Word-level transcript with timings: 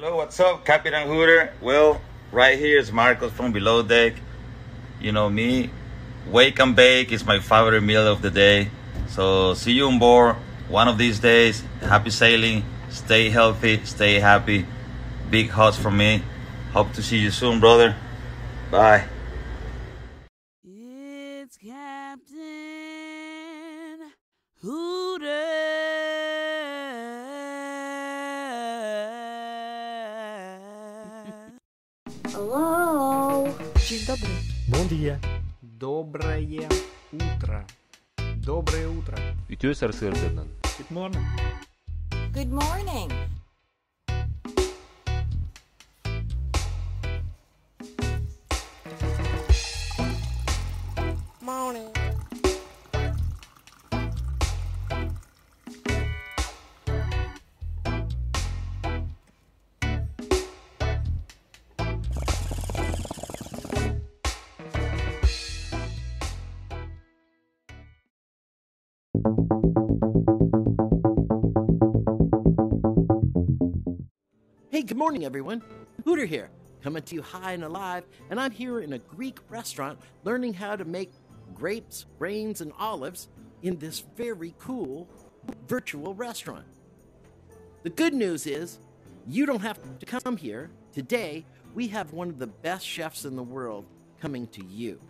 Hello, 0.00 0.14
what's 0.14 0.38
up, 0.38 0.64
Capitan 0.64 1.08
Hooter? 1.08 1.52
Well, 1.60 2.00
right 2.30 2.56
here 2.56 2.78
is 2.78 2.92
Marcos 2.92 3.32
from 3.32 3.50
Below 3.50 3.82
Deck. 3.82 4.14
You 5.00 5.10
know 5.10 5.28
me, 5.28 5.70
wake 6.28 6.60
and 6.60 6.76
bake 6.76 7.10
is 7.10 7.26
my 7.26 7.40
favorite 7.40 7.80
meal 7.80 8.06
of 8.06 8.22
the 8.22 8.30
day. 8.30 8.70
So 9.08 9.54
see 9.54 9.72
you 9.72 9.88
on 9.88 9.98
board 9.98 10.36
one 10.68 10.86
of 10.86 10.98
these 10.98 11.18
days. 11.18 11.64
Happy 11.80 12.10
sailing. 12.10 12.62
Stay 12.90 13.28
healthy. 13.28 13.84
Stay 13.84 14.20
happy. 14.20 14.66
Big 15.30 15.50
hugs 15.50 15.76
from 15.76 15.96
me. 15.96 16.22
Hope 16.72 16.92
to 16.92 17.02
see 17.02 17.18
you 17.18 17.32
soon, 17.32 17.58
brother. 17.58 17.96
Bye. 18.70 19.08
Доброе 36.08 36.66
утро. 37.12 37.66
Доброе 38.36 38.88
утро. 38.88 39.18
Ütü 39.50 39.74
сарсырдынан. 39.74 40.48
Good 40.78 40.90
morning. 40.90 41.26
Good. 42.32 42.48
Morning. 42.48 43.12
Hey, 74.70 74.82
good 74.82 74.96
morning, 74.96 75.24
everyone. 75.24 75.60
Hooter 76.04 76.24
here, 76.24 76.50
coming 76.84 77.02
to 77.02 77.16
you 77.16 77.22
high 77.22 77.52
and 77.52 77.64
alive, 77.64 78.04
and 78.30 78.38
I'm 78.38 78.52
here 78.52 78.78
in 78.78 78.92
a 78.92 78.98
Greek 78.98 79.40
restaurant 79.48 79.98
learning 80.22 80.54
how 80.54 80.76
to 80.76 80.84
make 80.84 81.10
grapes, 81.52 82.06
grains, 82.20 82.60
and 82.60 82.72
olives 82.78 83.26
in 83.62 83.76
this 83.78 84.04
very 84.16 84.54
cool 84.60 85.08
virtual 85.66 86.14
restaurant. 86.14 86.66
The 87.82 87.90
good 87.90 88.14
news 88.14 88.46
is 88.46 88.78
you 89.26 89.46
don't 89.46 89.62
have 89.62 89.80
to 89.98 90.06
come 90.06 90.36
here. 90.36 90.70
Today, 90.92 91.44
we 91.74 91.88
have 91.88 92.12
one 92.12 92.28
of 92.28 92.38
the 92.38 92.46
best 92.46 92.86
chefs 92.86 93.24
in 93.24 93.34
the 93.34 93.42
world 93.42 93.84
coming 94.20 94.46
to 94.48 94.64
you. 94.64 95.00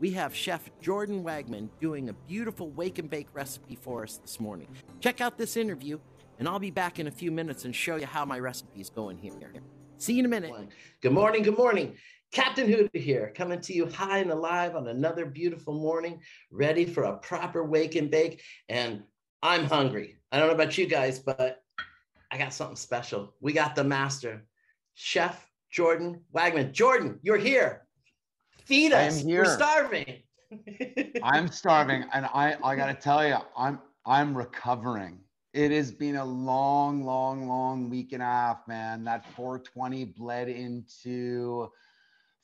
We 0.00 0.12
have 0.12 0.32
Chef 0.32 0.70
Jordan 0.80 1.24
Wagman 1.24 1.68
doing 1.80 2.08
a 2.08 2.12
beautiful 2.12 2.70
wake 2.70 3.00
and 3.00 3.10
bake 3.10 3.26
recipe 3.34 3.74
for 3.74 4.04
us 4.04 4.18
this 4.18 4.38
morning. 4.38 4.68
Check 5.00 5.20
out 5.20 5.36
this 5.36 5.56
interview, 5.56 5.98
and 6.38 6.46
I'll 6.46 6.60
be 6.60 6.70
back 6.70 7.00
in 7.00 7.08
a 7.08 7.10
few 7.10 7.32
minutes 7.32 7.64
and 7.64 7.74
show 7.74 7.96
you 7.96 8.06
how 8.06 8.24
my 8.24 8.38
recipe 8.38 8.80
is 8.80 8.90
going 8.90 9.18
here. 9.18 9.32
See 9.96 10.12
you 10.12 10.20
in 10.20 10.26
a 10.26 10.28
minute. 10.28 10.52
Good 11.02 11.12
morning, 11.12 11.42
good 11.42 11.58
morning. 11.58 11.96
Captain 12.30 12.68
Hooter 12.68 12.90
here, 12.92 13.32
coming 13.34 13.60
to 13.62 13.72
you 13.72 13.86
high 13.86 14.18
and 14.18 14.30
alive 14.30 14.76
on 14.76 14.86
another 14.86 15.26
beautiful 15.26 15.74
morning, 15.74 16.20
ready 16.52 16.84
for 16.84 17.02
a 17.04 17.16
proper 17.18 17.64
wake 17.64 17.96
and 17.96 18.08
bake. 18.08 18.42
And 18.68 19.02
I'm 19.42 19.64
hungry. 19.64 20.18
I 20.30 20.38
don't 20.38 20.46
know 20.46 20.54
about 20.54 20.78
you 20.78 20.86
guys, 20.86 21.18
but 21.18 21.64
I 22.30 22.38
got 22.38 22.52
something 22.52 22.76
special. 22.76 23.34
We 23.40 23.52
got 23.52 23.74
the 23.74 23.82
master, 23.82 24.44
Chef 24.94 25.44
Jordan 25.72 26.22
Wagman. 26.32 26.70
Jordan, 26.70 27.18
you're 27.22 27.36
here. 27.36 27.87
Feed 28.68 28.92
us. 28.92 29.22
here. 29.22 29.44
We're 29.44 29.56
starving. 29.56 30.18
I'm 31.22 31.48
starving, 31.48 32.04
and 32.12 32.26
I 32.26 32.54
I 32.62 32.76
gotta 32.76 32.92
tell 33.08 33.26
you, 33.26 33.38
I'm 33.56 33.80
I'm 34.04 34.36
recovering. 34.36 35.20
It 35.54 35.70
has 35.70 35.90
been 35.90 36.16
a 36.16 36.24
long, 36.24 37.02
long, 37.02 37.48
long 37.48 37.88
week 37.88 38.12
and 38.12 38.22
a 38.22 38.26
half, 38.26 38.68
man. 38.68 39.04
That 39.04 39.24
420 39.34 40.04
bled 40.04 40.50
into 40.50 41.70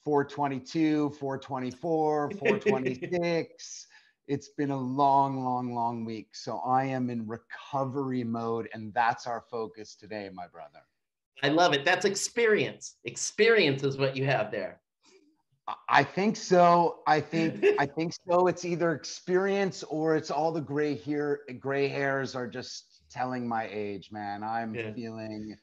422, 0.06 1.10
424, 1.10 2.30
426. 2.30 3.86
it's 4.26 4.48
been 4.48 4.70
a 4.70 4.80
long, 4.80 5.44
long, 5.44 5.74
long 5.74 6.06
week. 6.06 6.28
So 6.32 6.60
I 6.64 6.84
am 6.84 7.10
in 7.10 7.26
recovery 7.26 8.24
mode, 8.24 8.70
and 8.72 8.94
that's 8.94 9.26
our 9.26 9.44
focus 9.50 9.94
today, 9.94 10.30
my 10.32 10.46
brother. 10.46 10.80
I 11.42 11.48
love 11.48 11.74
it. 11.74 11.84
That's 11.84 12.06
experience. 12.06 12.96
Experience 13.04 13.82
is 13.82 13.98
what 13.98 14.16
you 14.16 14.24
have 14.24 14.50
there. 14.50 14.80
I- 15.88 16.04
think 16.04 16.36
so. 16.36 17.00
I 17.06 17.20
think 17.20 17.64
I 17.78 17.86
think 17.86 18.12
so. 18.28 18.46
It's 18.48 18.64
either 18.64 18.92
experience 18.92 19.82
or 19.84 20.16
it's 20.16 20.30
all 20.30 20.52
the 20.52 20.60
gray 20.60 20.96
hair. 20.96 21.40
Gray 21.58 21.88
hairs 21.88 22.34
are 22.34 22.46
just 22.46 23.02
telling 23.10 23.46
my 23.48 23.68
age, 23.70 24.10
man. 24.12 24.42
I'm 24.42 24.74
Yeah. 24.74 24.92
feeling. 24.92 25.56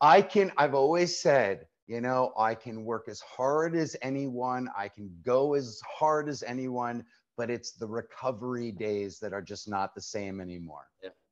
I 0.00 0.22
can. 0.22 0.52
I've 0.58 0.74
always 0.74 1.18
said, 1.18 1.66
you 1.86 2.00
know, 2.00 2.32
I 2.36 2.54
can 2.54 2.84
work 2.84 3.08
as 3.08 3.20
hard 3.20 3.74
as 3.74 3.96
anyone. 4.02 4.68
I 4.76 4.88
can 4.88 5.10
go 5.24 5.54
as 5.54 5.80
hard 5.98 6.28
as 6.28 6.42
anyone. 6.42 7.04
But 7.36 7.50
it's 7.50 7.72
the 7.72 7.86
recovery 7.86 8.72
days 8.72 9.18
that 9.20 9.32
are 9.32 9.42
just 9.42 9.68
not 9.68 9.94
the 9.94 10.00
same 10.00 10.40
anymore. 10.40 10.88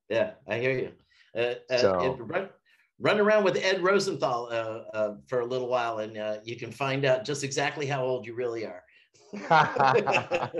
Yeah, 0.08 0.34
I 0.48 0.58
hear 0.58 0.70
you. 0.78 0.92
Uh, 1.34 1.54
uh, 1.68 1.78
So- 1.78 2.00
it- 2.00 2.50
run, 2.98 3.20
around 3.20 3.44
with 3.44 3.56
Ed 3.56 3.82
Rosenthal 3.82 4.48
uh, 4.50 4.96
uh, 4.96 5.14
for 5.26 5.40
a 5.40 5.44
little 5.44 5.68
while, 5.68 5.98
and 5.98 6.16
uh, 6.16 6.38
you 6.44 6.56
can 6.56 6.70
find 6.70 7.04
out 7.04 7.24
just 7.24 7.44
exactly 7.44 7.86
how 7.86 8.04
old 8.04 8.26
you 8.26 8.34
really 8.34 8.66
are. 8.66 8.82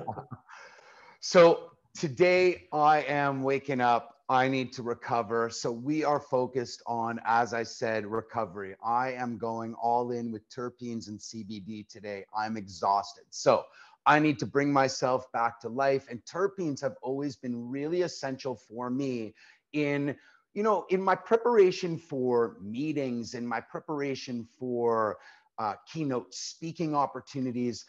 so 1.21 1.71
today 1.97 2.65
I 2.73 3.03
am 3.03 3.43
waking 3.43 3.81
up. 3.81 4.13
I 4.29 4.49
need 4.49 4.73
to 4.73 4.83
recover. 4.83 5.49
So 5.51 5.71
we 5.71 6.03
are 6.03 6.19
focused 6.19 6.83
on, 6.87 7.21
as 7.25 7.55
I 7.55 7.63
said, 7.63 8.05
recovery. 8.07 8.75
I 8.85 9.13
am 9.13 9.39
going 9.39 9.75
all 9.75 10.11
in 10.11 10.33
with 10.33 10.49
terpenes 10.51 11.07
and 11.07 11.19
CBD 11.19 11.89
today. 11.89 12.25
I'm 12.37 12.57
exhausted. 12.57 13.25
So 13.31 13.65
I 14.05 14.19
need 14.19 14.39
to 14.41 14.47
bring 14.47 14.73
myself 14.73 15.31
back 15.33 15.61
to 15.61 15.69
life. 15.69 16.07
And 16.11 16.21
terpenes 16.25 16.81
have 16.81 16.95
always 17.03 17.37
been 17.37 17.69
really 17.71 18.03
essential 18.03 18.57
for 18.57 18.91
me 18.91 19.33
in, 19.73 20.17
you 20.57 20.63
know, 20.63 20.87
in 20.89 21.03
my 21.03 21.15
preparation 21.15 21.99
for 21.99 22.57
meetings, 22.63 23.35
in 23.35 23.47
my 23.47 23.61
preparation 23.61 24.49
for 24.59 25.19
uh, 25.59 25.75
keynote 25.93 26.35
speaking 26.35 26.95
opportunities 26.95 27.85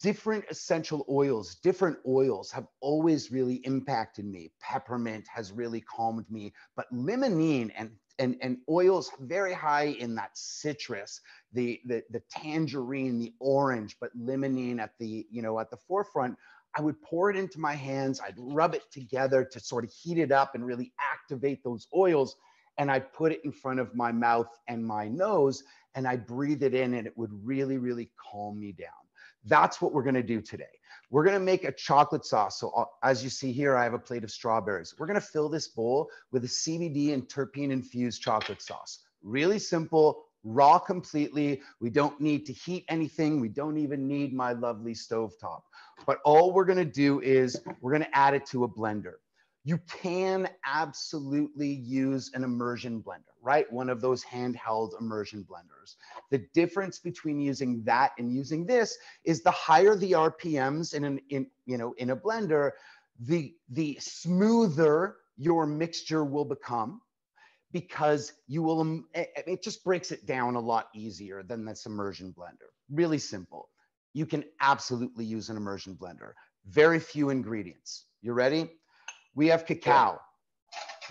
different 0.00 0.44
essential 0.48 1.04
oils, 1.10 1.56
different 1.56 1.98
oils 2.06 2.50
have 2.50 2.66
always 2.80 3.30
really 3.30 3.56
impacted 3.64 4.24
me. 4.24 4.50
Peppermint 4.60 5.26
has 5.28 5.52
really 5.52 5.82
calmed 5.82 6.24
me, 6.30 6.52
but 6.76 6.86
limonene 6.92 7.70
and 7.76 7.90
and, 8.20 8.36
and 8.40 8.58
oils 8.70 9.10
very 9.22 9.52
high 9.52 9.96
in 9.98 10.14
that 10.14 10.30
citrus, 10.34 11.20
the, 11.52 11.80
the 11.84 12.02
the 12.10 12.22
tangerine, 12.30 13.18
the 13.18 13.34
orange, 13.40 13.96
but 14.00 14.16
limonene 14.16 14.80
at 14.80 14.92
the 15.00 15.26
you 15.30 15.42
know 15.42 15.58
at 15.58 15.70
the 15.70 15.76
forefront. 15.76 16.36
I 16.76 16.82
would 16.82 17.00
pour 17.02 17.30
it 17.30 17.36
into 17.36 17.60
my 17.60 17.74
hands. 17.74 18.20
I'd 18.20 18.34
rub 18.36 18.74
it 18.74 18.82
together 18.90 19.44
to 19.44 19.60
sort 19.60 19.84
of 19.84 19.92
heat 19.92 20.18
it 20.18 20.32
up 20.32 20.54
and 20.54 20.66
really 20.66 20.92
activate 20.98 21.62
those 21.62 21.86
oils. 21.94 22.36
And 22.78 22.90
I'd 22.90 23.12
put 23.12 23.30
it 23.32 23.40
in 23.44 23.52
front 23.52 23.78
of 23.78 23.94
my 23.94 24.10
mouth 24.10 24.48
and 24.66 24.84
my 24.84 25.06
nose, 25.06 25.62
and 25.94 26.08
I'd 26.08 26.26
breathe 26.26 26.64
it 26.64 26.74
in, 26.74 26.94
and 26.94 27.06
it 27.06 27.16
would 27.16 27.30
really, 27.44 27.78
really 27.78 28.10
calm 28.30 28.58
me 28.58 28.72
down. 28.72 28.88
That's 29.44 29.80
what 29.80 29.92
we're 29.92 30.02
going 30.02 30.14
to 30.14 30.22
do 30.22 30.40
today. 30.40 30.64
We're 31.10 31.24
going 31.24 31.38
to 31.38 31.44
make 31.44 31.64
a 31.64 31.70
chocolate 31.70 32.24
sauce. 32.24 32.58
So 32.58 32.70
uh, 32.70 32.86
as 33.02 33.22
you 33.22 33.30
see 33.30 33.52
here, 33.52 33.76
I 33.76 33.84
have 33.84 33.94
a 33.94 33.98
plate 33.98 34.24
of 34.24 34.30
strawberries. 34.30 34.94
We're 34.98 35.06
going 35.06 35.20
to 35.20 35.26
fill 35.26 35.48
this 35.48 35.68
bowl 35.68 36.08
with 36.32 36.44
a 36.44 36.48
CBD 36.48 37.12
and 37.12 37.28
terpene 37.28 37.70
infused 37.70 38.22
chocolate 38.22 38.62
sauce. 38.62 39.04
Really 39.22 39.58
simple, 39.58 40.24
raw 40.44 40.78
completely. 40.78 41.62
We 41.80 41.90
don't 41.90 42.20
need 42.20 42.46
to 42.46 42.52
heat 42.52 42.84
anything. 42.88 43.40
We 43.40 43.48
don't 43.48 43.78
even 43.78 44.06
need 44.06 44.32
my 44.32 44.52
lovely 44.52 44.92
stovetop. 44.92 45.62
But 46.06 46.18
all 46.24 46.52
we're 46.52 46.66
going 46.66 46.78
to 46.78 46.84
do 46.84 47.20
is 47.20 47.60
we're 47.80 47.92
going 47.92 48.04
to 48.04 48.16
add 48.16 48.34
it 48.34 48.46
to 48.46 48.64
a 48.64 48.68
blender. 48.68 49.14
You 49.66 49.78
can 49.90 50.46
absolutely 50.66 51.70
use 51.72 52.30
an 52.34 52.44
immersion 52.44 53.02
blender, 53.02 53.32
right? 53.40 53.70
One 53.72 53.88
of 53.88 54.02
those 54.02 54.22
handheld 54.22 55.00
immersion 55.00 55.46
blenders. 55.50 55.96
The 56.30 56.46
difference 56.52 56.98
between 56.98 57.40
using 57.40 57.82
that 57.84 58.12
and 58.18 58.30
using 58.30 58.66
this 58.66 58.98
is 59.24 59.42
the 59.42 59.50
higher 59.50 59.96
the 59.96 60.12
RPMs 60.12 60.92
in 60.92 61.04
an 61.04 61.18
in 61.30 61.46
you 61.64 61.78
know 61.78 61.94
in 61.96 62.10
a 62.10 62.16
blender, 62.16 62.72
the 63.18 63.54
the 63.70 63.96
smoother 64.00 65.16
your 65.38 65.66
mixture 65.66 66.24
will 66.24 66.44
become 66.44 67.00
because 67.74 68.32
you 68.46 68.62
will 68.62 68.80
um, 68.80 69.08
it, 69.14 69.30
it 69.48 69.62
just 69.62 69.82
breaks 69.82 70.12
it 70.12 70.24
down 70.26 70.54
a 70.54 70.60
lot 70.60 70.86
easier 70.94 71.42
than 71.42 71.64
this 71.64 71.86
immersion 71.86 72.32
blender. 72.32 72.70
Really 72.88 73.18
simple. 73.18 73.68
You 74.14 74.26
can 74.26 74.44
absolutely 74.60 75.24
use 75.24 75.50
an 75.50 75.56
immersion 75.56 75.96
blender. 75.96 76.34
Very 76.68 77.00
few 77.00 77.30
ingredients. 77.30 78.06
You 78.22 78.32
ready? 78.32 78.70
We 79.34 79.48
have 79.48 79.66
cacao, 79.66 80.20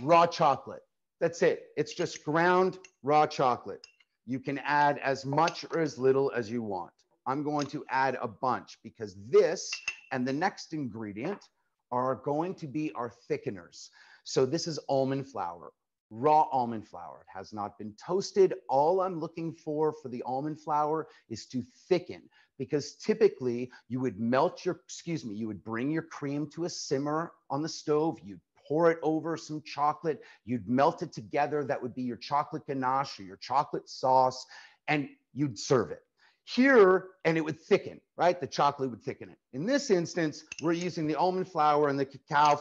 raw 0.02 0.26
chocolate. 0.26 0.84
That's 1.20 1.42
it. 1.42 1.66
It's 1.76 1.94
just 1.94 2.24
ground 2.24 2.80
raw 3.04 3.28
chocolate. 3.28 3.86
You 4.26 4.40
can 4.40 4.58
add 4.60 5.00
as 5.00 5.26
much 5.26 5.66
or 5.72 5.82
as 5.82 5.98
little 5.98 6.32
as 6.34 6.50
you 6.50 6.64
want. 6.64 6.94
I'm 7.28 7.44
going 7.44 7.68
to 7.68 7.84
add 7.90 8.18
a 8.22 8.28
bunch 8.28 8.78
because 8.84 9.18
this 9.30 9.70
and 10.14 10.26
the 10.26 10.34
next 10.34 10.72
ingredient 10.72 11.44
are 11.92 12.16
going 12.16 12.56
to 12.56 12.68
be 12.68 12.92
our 12.96 13.12
thickeners. 13.30 13.90
So 14.24 14.46
this 14.46 14.66
is 14.66 14.80
almond 14.88 15.28
flour, 15.28 15.72
raw 16.14 16.48
almond 16.52 16.88
flour. 16.88 17.22
It 17.22 17.38
has 17.38 17.54
not 17.54 17.78
been 17.78 17.94
toasted. 17.94 18.54
All 18.70 19.02
I'm 19.02 19.20
looking 19.20 19.54
for 19.54 19.92
for 19.92 20.10
the 20.10 20.22
almond 20.24 20.62
flour 20.62 21.08
is 21.30 21.48
to 21.48 21.64
thicken 21.90 22.22
because 22.60 22.96
typically 22.96 23.72
you 23.90 24.00
would 24.00 24.20
melt 24.20 24.64
your, 24.64 24.82
excuse 24.86 25.26
me, 25.26 25.34
you 25.34 25.48
would 25.48 25.64
bring 25.64 25.90
your 25.90 26.04
cream 26.04 26.48
to 26.52 26.66
a 26.66 26.70
simmer 26.70 27.32
on 27.50 27.64
the 27.64 27.70
stove. 27.70 28.20
You'd 28.24 28.40
pour 28.68 28.92
it 28.92 29.00
over 29.02 29.36
some 29.36 29.62
chocolate. 29.66 30.22
You'd 30.46 30.68
melt 30.70 31.02
it 31.02 31.12
together. 31.12 31.64
That 31.64 31.82
would 31.82 31.96
be 31.96 32.04
your 32.04 32.18
chocolate 32.18 32.68
ganache 32.68 33.20
or 33.20 33.24
your 33.24 33.38
chocolate 33.38 33.90
sauce, 33.90 34.46
and 34.88 35.10
you'd 35.34 35.58
serve 35.58 35.92
it. 35.92 36.04
Here, 36.46 37.08
and 37.24 37.38
it 37.38 37.42
would 37.42 37.60
thicken, 37.60 38.02
right? 38.18 38.40
The 38.40 38.48
chocolate 38.48 38.90
would 38.90 39.02
thicken 39.02 39.30
it. 39.30 39.38
In 39.54 39.66
this 39.66 39.90
instance, 39.90 40.44
we're 40.62 40.74
using 40.74 41.08
the 41.08 41.16
almond 41.16 41.48
flour 41.48 41.88
and 41.88 41.98
the 41.98 42.06
cacao, 42.06 42.60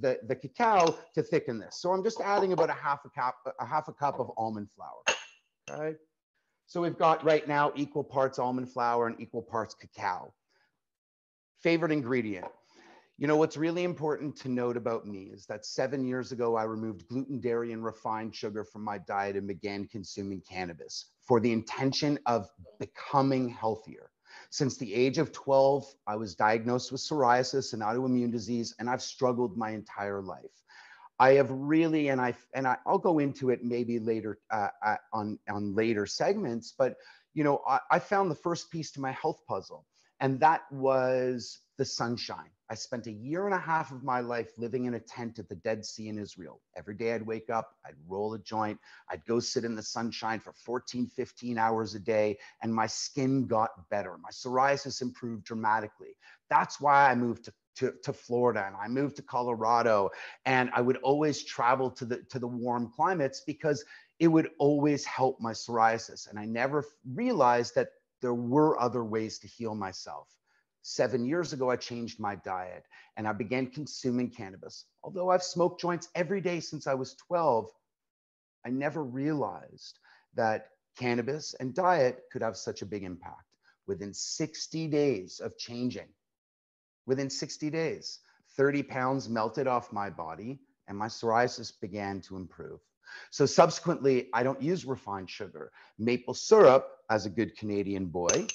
the, 0.00 0.18
the 0.28 0.36
cacao 0.36 0.94
to 1.14 1.22
thicken 1.22 1.58
this. 1.58 1.80
So 1.80 1.92
I'm 1.92 2.04
just 2.04 2.20
adding 2.20 2.52
about 2.52 2.68
a 2.68 2.74
half 2.74 3.00
a 3.06 3.10
cup, 3.10 3.36
a 3.58 3.64
half 3.64 3.88
a 3.88 3.92
cup 3.92 4.20
of 4.20 4.30
almond 4.36 4.68
flour, 4.70 5.02
okay? 5.70 5.96
So 6.66 6.82
we've 6.82 6.98
got 6.98 7.24
right 7.24 7.46
now 7.48 7.72
equal 7.74 8.04
parts 8.04 8.38
almond 8.38 8.70
flour 8.70 9.06
and 9.06 9.18
equal 9.18 9.42
parts 9.42 9.74
cacao. 9.74 10.34
Favorite 11.62 11.92
ingredient. 11.92 12.46
You 13.22 13.28
know, 13.28 13.36
what's 13.36 13.56
really 13.56 13.84
important 13.84 14.34
to 14.38 14.48
note 14.48 14.76
about 14.76 15.06
me 15.06 15.30
is 15.32 15.46
that 15.46 15.64
seven 15.64 16.04
years 16.04 16.32
ago, 16.32 16.56
I 16.56 16.64
removed 16.64 17.06
gluten, 17.06 17.38
dairy, 17.38 17.72
and 17.72 17.84
refined 17.84 18.34
sugar 18.34 18.64
from 18.64 18.82
my 18.82 18.98
diet 18.98 19.36
and 19.36 19.46
began 19.46 19.86
consuming 19.86 20.40
cannabis 20.40 21.12
for 21.20 21.38
the 21.38 21.52
intention 21.52 22.18
of 22.26 22.48
becoming 22.80 23.48
healthier. 23.48 24.10
Since 24.50 24.76
the 24.76 24.92
age 24.92 25.18
of 25.18 25.30
12, 25.30 25.86
I 26.08 26.16
was 26.16 26.34
diagnosed 26.34 26.90
with 26.90 27.00
psoriasis 27.00 27.74
and 27.74 27.82
autoimmune 27.82 28.32
disease, 28.32 28.74
and 28.80 28.90
I've 28.90 29.00
struggled 29.00 29.56
my 29.56 29.70
entire 29.70 30.20
life. 30.20 30.50
I 31.20 31.34
have 31.34 31.52
really, 31.52 32.08
and 32.08 32.20
I 32.20 32.34
and 32.54 32.66
I, 32.66 32.76
will 32.84 32.98
go 32.98 33.20
into 33.20 33.50
it 33.50 33.62
maybe 33.62 34.00
later 34.00 34.40
uh, 34.50 34.70
uh, 34.84 34.96
on 35.12 35.38
on 35.48 35.76
later 35.76 36.06
segments, 36.06 36.74
but 36.76 36.96
you 37.34 37.44
know, 37.44 37.62
I, 37.68 37.78
I 37.88 37.98
found 38.00 38.32
the 38.32 38.42
first 38.42 38.68
piece 38.72 38.90
to 38.92 39.00
my 39.00 39.12
health 39.12 39.38
puzzle, 39.46 39.86
and 40.18 40.40
that 40.40 40.62
was 40.72 41.60
the 41.78 41.84
sunshine. 41.84 42.50
I 42.72 42.74
spent 42.74 43.06
a 43.06 43.12
year 43.12 43.44
and 43.44 43.54
a 43.54 43.58
half 43.58 43.92
of 43.92 44.02
my 44.02 44.20
life 44.20 44.50
living 44.56 44.86
in 44.86 44.94
a 44.94 44.98
tent 44.98 45.38
at 45.38 45.46
the 45.46 45.56
Dead 45.56 45.84
Sea 45.84 46.08
in 46.08 46.18
Israel. 46.18 46.62
Every 46.74 46.94
day 46.94 47.12
I'd 47.12 47.26
wake 47.26 47.50
up, 47.50 47.76
I'd 47.84 47.96
roll 48.08 48.32
a 48.32 48.38
joint, 48.38 48.80
I'd 49.10 49.26
go 49.26 49.40
sit 49.40 49.66
in 49.66 49.76
the 49.76 49.82
sunshine 49.82 50.40
for 50.40 50.54
14, 50.54 51.06
15 51.06 51.58
hours 51.58 51.94
a 51.94 51.98
day, 51.98 52.38
and 52.62 52.74
my 52.74 52.86
skin 52.86 53.46
got 53.46 53.90
better. 53.90 54.16
My 54.16 54.30
psoriasis 54.30 55.02
improved 55.02 55.44
dramatically. 55.44 56.16
That's 56.48 56.80
why 56.80 57.10
I 57.10 57.14
moved 57.14 57.44
to 57.44 57.52
to, 57.74 57.92
to 58.04 58.12
Florida 58.12 58.64
and 58.66 58.76
I 58.76 58.88
moved 58.88 59.16
to 59.16 59.22
Colorado 59.22 60.10
and 60.44 60.70
I 60.74 60.80
would 60.80 60.98
always 60.98 61.42
travel 61.42 61.90
to 61.90 62.04
the 62.06 62.22
to 62.30 62.38
the 62.38 62.46
warm 62.46 62.90
climates 62.94 63.42
because 63.46 63.84
it 64.18 64.28
would 64.28 64.48
always 64.58 65.04
help 65.04 65.40
my 65.40 65.52
psoriasis 65.52 66.28
and 66.28 66.38
I 66.38 66.46
never 66.46 66.84
realized 67.14 67.74
that 67.74 67.88
there 68.22 68.34
were 68.34 68.78
other 68.80 69.04
ways 69.04 69.38
to 69.40 69.46
heal 69.46 69.74
myself. 69.74 70.28
7 70.82 71.24
years 71.26 71.52
ago 71.52 71.70
I 71.70 71.76
changed 71.76 72.20
my 72.20 72.36
diet 72.36 72.84
and 73.16 73.28
I 73.28 73.32
began 73.32 73.66
consuming 73.68 74.30
cannabis. 74.30 74.86
Although 75.02 75.30
I've 75.30 75.42
smoked 75.42 75.80
joints 75.80 76.08
every 76.14 76.40
day 76.40 76.60
since 76.60 76.86
I 76.86 76.94
was 76.94 77.14
12, 77.14 77.70
I 78.66 78.70
never 78.70 79.04
realized 79.04 79.98
that 80.34 80.68
cannabis 80.98 81.54
and 81.60 81.74
diet 81.74 82.24
could 82.32 82.42
have 82.42 82.56
such 82.56 82.82
a 82.82 82.86
big 82.86 83.04
impact. 83.04 83.46
Within 83.86 84.14
60 84.14 84.88
days 84.88 85.40
of 85.40 85.56
changing 85.58 86.08
Within 87.06 87.28
60 87.30 87.70
days, 87.70 88.20
30 88.56 88.82
pounds 88.84 89.28
melted 89.28 89.66
off 89.66 89.92
my 89.92 90.08
body 90.08 90.60
and 90.88 90.96
my 90.96 91.06
psoriasis 91.06 91.72
began 91.80 92.20
to 92.22 92.36
improve. 92.36 92.80
So 93.30 93.44
subsequently, 93.44 94.28
I 94.32 94.42
don't 94.42 94.62
use 94.62 94.84
refined 94.84 95.28
sugar. 95.28 95.72
Maple 95.98 96.34
syrup, 96.34 96.88
as 97.10 97.26
a 97.26 97.30
good 97.30 97.56
Canadian 97.56 98.06
boy, 98.06 98.46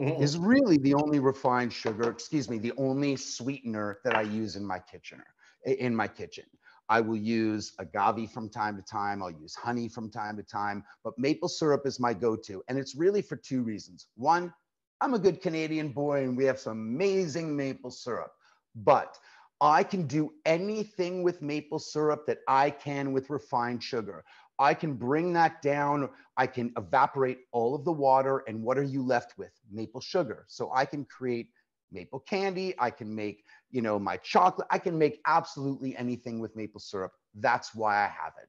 Mm-hmm. 0.00 0.22
is 0.22 0.38
really 0.38 0.78
the 0.78 0.94
only 0.94 1.20
refined 1.20 1.72
sugar, 1.72 2.08
excuse 2.10 2.48
me, 2.48 2.58
the 2.58 2.72
only 2.78 3.16
sweetener 3.16 3.98
that 4.02 4.16
I 4.16 4.22
use 4.22 4.56
in 4.56 4.64
my 4.64 4.78
kitchen. 4.78 5.22
In 5.66 5.94
my 5.94 6.08
kitchen, 6.08 6.44
I 6.88 7.00
will 7.00 7.16
use 7.16 7.74
agave 7.78 8.30
from 8.30 8.48
time 8.48 8.76
to 8.76 8.82
time. 8.82 9.22
I'll 9.22 9.30
use 9.30 9.54
honey 9.54 9.88
from 9.88 10.10
time 10.10 10.36
to 10.38 10.42
time, 10.42 10.84
but 11.04 11.14
maple 11.18 11.48
syrup 11.48 11.86
is 11.86 12.00
my 12.00 12.12
go-to, 12.12 12.62
and 12.68 12.78
it's 12.78 12.96
really 12.96 13.22
for 13.22 13.36
two 13.36 13.62
reasons. 13.62 14.08
One, 14.16 14.52
I'm 15.00 15.14
a 15.14 15.18
good 15.18 15.42
Canadian 15.42 15.90
boy 15.90 16.22
and 16.24 16.36
we 16.36 16.44
have 16.44 16.58
some 16.58 16.78
amazing 16.78 17.54
maple 17.54 17.90
syrup, 17.90 18.32
but 18.74 19.18
I 19.60 19.82
can 19.82 20.06
do 20.06 20.32
anything 20.44 21.22
with 21.22 21.40
maple 21.42 21.78
syrup 21.78 22.26
that 22.26 22.38
I 22.48 22.70
can 22.70 23.12
with 23.12 23.30
refined 23.30 23.82
sugar. 23.82 24.24
I 24.58 24.74
can 24.74 24.94
bring 24.94 25.32
that 25.34 25.62
down. 25.62 26.08
I 26.36 26.46
can 26.46 26.72
evaporate 26.76 27.38
all 27.52 27.74
of 27.74 27.84
the 27.84 27.92
water. 27.92 28.44
And 28.48 28.62
what 28.62 28.78
are 28.78 28.84
you 28.84 29.02
left 29.02 29.38
with? 29.38 29.52
Maple 29.70 30.00
sugar. 30.00 30.44
So 30.48 30.70
I 30.74 30.84
can 30.84 31.04
create 31.04 31.48
maple 31.92 32.20
candy. 32.20 32.74
I 32.78 32.90
can 32.90 33.14
make, 33.14 33.44
you 33.70 33.82
know, 33.82 33.98
my 33.98 34.16
chocolate. 34.18 34.68
I 34.70 34.78
can 34.78 34.98
make 34.98 35.20
absolutely 35.26 35.96
anything 35.96 36.40
with 36.40 36.56
maple 36.56 36.80
syrup. 36.80 37.12
That's 37.34 37.74
why 37.74 37.96
I 37.96 38.08
have 38.08 38.32
it 38.42 38.48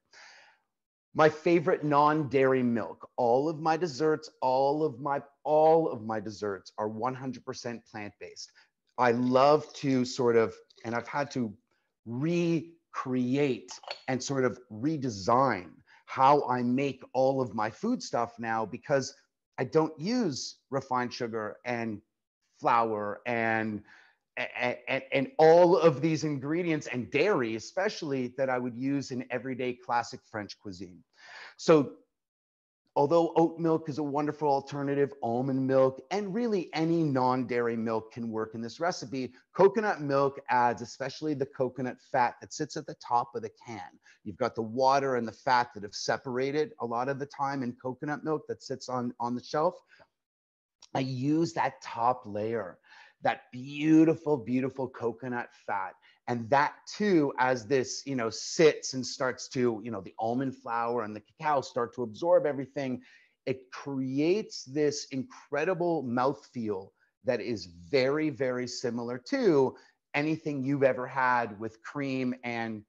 my 1.15 1.29
favorite 1.29 1.83
non-dairy 1.83 2.61
milk 2.61 3.09
all 3.15 3.49
of 3.49 3.59
my 3.59 3.75
desserts 3.77 4.29
all 4.41 4.83
of 4.83 4.99
my 4.99 5.21
all 5.43 5.89
of 5.89 6.03
my 6.03 6.19
desserts 6.19 6.73
are 6.77 6.89
100% 6.89 7.79
plant-based 7.89 8.51
i 8.97 9.11
love 9.11 9.71
to 9.73 10.05
sort 10.05 10.35
of 10.35 10.53
and 10.83 10.93
i've 10.93 11.07
had 11.07 11.31
to 11.31 11.51
recreate 12.05 13.71
and 14.07 14.21
sort 14.21 14.45
of 14.45 14.59
redesign 14.71 15.71
how 16.05 16.47
i 16.47 16.61
make 16.61 17.03
all 17.13 17.41
of 17.41 17.53
my 17.53 17.69
food 17.69 18.01
stuff 18.01 18.33
now 18.39 18.65
because 18.65 19.13
i 19.57 19.63
don't 19.63 19.97
use 19.99 20.57
refined 20.69 21.13
sugar 21.13 21.57
and 21.65 22.01
flour 22.59 23.21
and 23.25 23.81
and, 24.37 25.01
and, 25.13 25.31
all 25.37 25.77
of 25.77 26.01
these 26.01 26.25
ingredients 26.25 26.87
and 26.87 27.09
dairy, 27.09 27.55
especially 27.55 28.33
that 28.37 28.49
I 28.49 28.59
would 28.59 28.75
use 28.75 29.11
in 29.11 29.25
everyday 29.31 29.73
classic 29.73 30.19
French 30.29 30.59
cuisine. 30.59 31.01
So 31.55 31.93
although 32.95 33.33
oat 33.35 33.59
milk 33.59 33.89
is 33.89 33.97
a 33.97 34.03
wonderful 34.03 34.47
alternative, 34.47 35.13
almond 35.21 35.65
milk, 35.65 36.01
and 36.11 36.33
really 36.33 36.69
any 36.73 37.03
non-dairy 37.03 37.75
milk 37.75 38.11
can 38.13 38.29
work 38.29 38.55
in 38.55 38.61
this 38.61 38.79
recipe, 38.79 39.33
coconut 39.53 40.01
milk 40.01 40.39
adds, 40.49 40.81
especially 40.81 41.33
the 41.33 41.45
coconut 41.45 41.97
fat 42.11 42.35
that 42.39 42.53
sits 42.53 42.77
at 42.77 42.85
the 42.85 42.95
top 42.95 43.35
of 43.35 43.41
the 43.41 43.51
can. 43.65 43.81
You've 44.23 44.37
got 44.37 44.55
the 44.55 44.61
water 44.61 45.15
and 45.15 45.27
the 45.27 45.33
fat 45.33 45.73
that 45.73 45.83
have 45.83 45.93
separated 45.93 46.73
a 46.79 46.85
lot 46.85 47.09
of 47.09 47.19
the 47.19 47.25
time 47.25 47.63
in 47.63 47.73
coconut 47.73 48.23
milk 48.23 48.43
that 48.47 48.63
sits 48.63 48.87
on, 48.87 49.13
on 49.19 49.35
the 49.35 49.43
shelf. 49.43 49.75
I 50.93 50.99
use 50.99 51.51
that 51.53 51.81
top 51.81 52.23
layer 52.25 52.77
that 53.25 53.51
beautiful, 53.51 54.37
beautiful 54.37 54.87
coconut 54.87 55.49
fat. 55.65 55.95
And 56.27 56.49
that 56.49 56.73
too, 56.87 57.33
as 57.37 57.67
this, 57.67 58.03
you 58.05 58.15
know, 58.15 58.29
sits 58.29 58.93
and 58.93 59.05
starts 59.05 59.47
to, 59.49 59.79
you 59.83 59.91
know, 59.91 60.01
the 60.01 60.15
almond 60.17 60.55
flour 60.55 61.03
and 61.03 61.15
the 61.15 61.21
cacao 61.21 61.61
start 61.61 61.93
to 61.95 62.03
absorb 62.03 62.45
everything, 62.45 63.01
it 63.45 63.69
creates 63.71 64.63
this 64.63 65.05
incredible 65.11 66.03
mouthfeel 66.03 66.89
that 67.25 67.41
is 67.41 67.67
very, 67.91 68.29
very 68.29 68.67
similar 68.67 69.19
to 69.29 69.75
anything 70.15 70.63
you've 70.63 70.83
ever 70.83 71.05
had 71.05 71.59
with 71.59 71.81
cream 71.83 72.33
and 72.43 72.83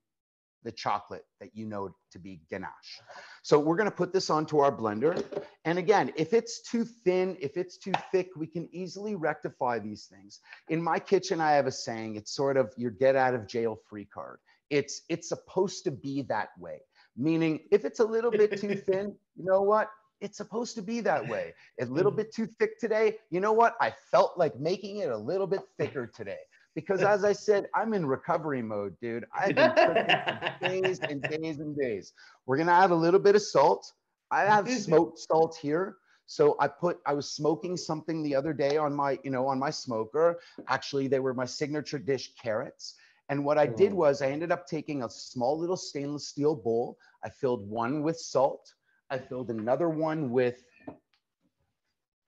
the 0.62 0.72
chocolate 0.72 1.24
that 1.40 1.50
you 1.54 1.66
know 1.66 1.94
to 2.10 2.18
be 2.18 2.40
ganache. 2.50 3.00
So 3.46 3.60
we're 3.60 3.76
going 3.76 3.88
to 3.88 3.94
put 3.94 4.12
this 4.12 4.28
onto 4.28 4.58
our 4.58 4.76
blender. 4.76 5.24
And 5.64 5.78
again, 5.78 6.12
if 6.16 6.32
it's 6.32 6.68
too 6.68 6.84
thin, 6.84 7.36
if 7.40 7.56
it's 7.56 7.78
too 7.78 7.92
thick, 8.10 8.30
we 8.36 8.48
can 8.48 8.68
easily 8.72 9.14
rectify 9.14 9.78
these 9.78 10.06
things. 10.06 10.40
In 10.68 10.82
my 10.82 10.98
kitchen, 10.98 11.40
I 11.40 11.52
have 11.52 11.68
a 11.68 11.70
saying, 11.70 12.16
it's 12.16 12.34
sort 12.34 12.56
of 12.56 12.72
your 12.76 12.90
get 12.90 13.14
out 13.14 13.34
of 13.34 13.46
jail 13.46 13.78
free 13.88 14.06
card. 14.06 14.40
It's, 14.68 15.02
it's 15.08 15.28
supposed 15.28 15.84
to 15.84 15.92
be 15.92 16.22
that 16.22 16.48
way. 16.58 16.80
Meaning 17.16 17.60
if 17.70 17.84
it's 17.84 18.00
a 18.00 18.04
little 18.04 18.32
bit 18.32 18.60
too 18.60 18.74
thin, 18.88 19.14
you 19.36 19.44
know 19.44 19.62
what? 19.62 19.90
It's 20.20 20.38
supposed 20.38 20.74
to 20.74 20.82
be 20.82 21.00
that 21.02 21.28
way. 21.28 21.54
A 21.80 21.84
little 21.84 22.10
mm-hmm. 22.10 22.22
bit 22.22 22.34
too 22.34 22.48
thick 22.58 22.80
today. 22.80 23.18
You 23.30 23.38
know 23.38 23.52
what? 23.52 23.76
I 23.80 23.94
felt 24.10 24.36
like 24.36 24.58
making 24.58 24.96
it 24.96 25.10
a 25.10 25.16
little 25.16 25.46
bit 25.46 25.60
thicker 25.78 26.08
today 26.08 26.38
because 26.76 27.02
as 27.02 27.24
I 27.24 27.32
said, 27.32 27.68
I'm 27.74 27.94
in 27.94 28.04
recovery 28.06 28.60
mode, 28.60 28.94
dude. 29.00 29.24
I've 29.34 29.54
been 29.56 29.72
cooking 29.72 30.04
for 30.04 30.54
days 30.68 31.00
and 31.00 31.22
days 31.22 31.58
and 31.58 31.76
days. 31.76 32.12
We're 32.44 32.58
gonna 32.58 32.70
add 32.70 32.90
a 32.90 32.94
little 32.94 33.18
bit 33.18 33.34
of 33.34 33.42
salt. 33.42 33.90
I 34.30 34.42
have 34.42 34.70
smoked 34.70 35.18
salt 35.18 35.56
here. 35.60 35.96
So 36.26 36.54
I 36.60 36.68
put, 36.68 36.98
I 37.06 37.14
was 37.14 37.30
smoking 37.30 37.76
something 37.76 38.22
the 38.22 38.34
other 38.34 38.52
day 38.52 38.76
on 38.76 38.94
my, 38.94 39.18
you 39.24 39.30
know, 39.30 39.46
on 39.46 39.58
my 39.58 39.70
smoker. 39.70 40.38
Actually, 40.68 41.08
they 41.08 41.20
were 41.20 41.32
my 41.32 41.46
signature 41.46 41.98
dish 41.98 42.32
carrots. 42.40 42.94
And 43.28 43.44
what 43.44 43.58
I 43.58 43.66
did 43.66 43.92
oh. 43.92 43.96
was 43.96 44.20
I 44.20 44.28
ended 44.28 44.52
up 44.52 44.66
taking 44.66 45.02
a 45.02 45.08
small 45.08 45.58
little 45.58 45.76
stainless 45.76 46.28
steel 46.28 46.54
bowl. 46.54 46.98
I 47.24 47.30
filled 47.30 47.68
one 47.70 48.02
with 48.02 48.18
salt. 48.18 48.74
I 49.08 49.18
filled 49.18 49.50
another 49.50 49.88
one 49.88 50.30
with 50.30 50.62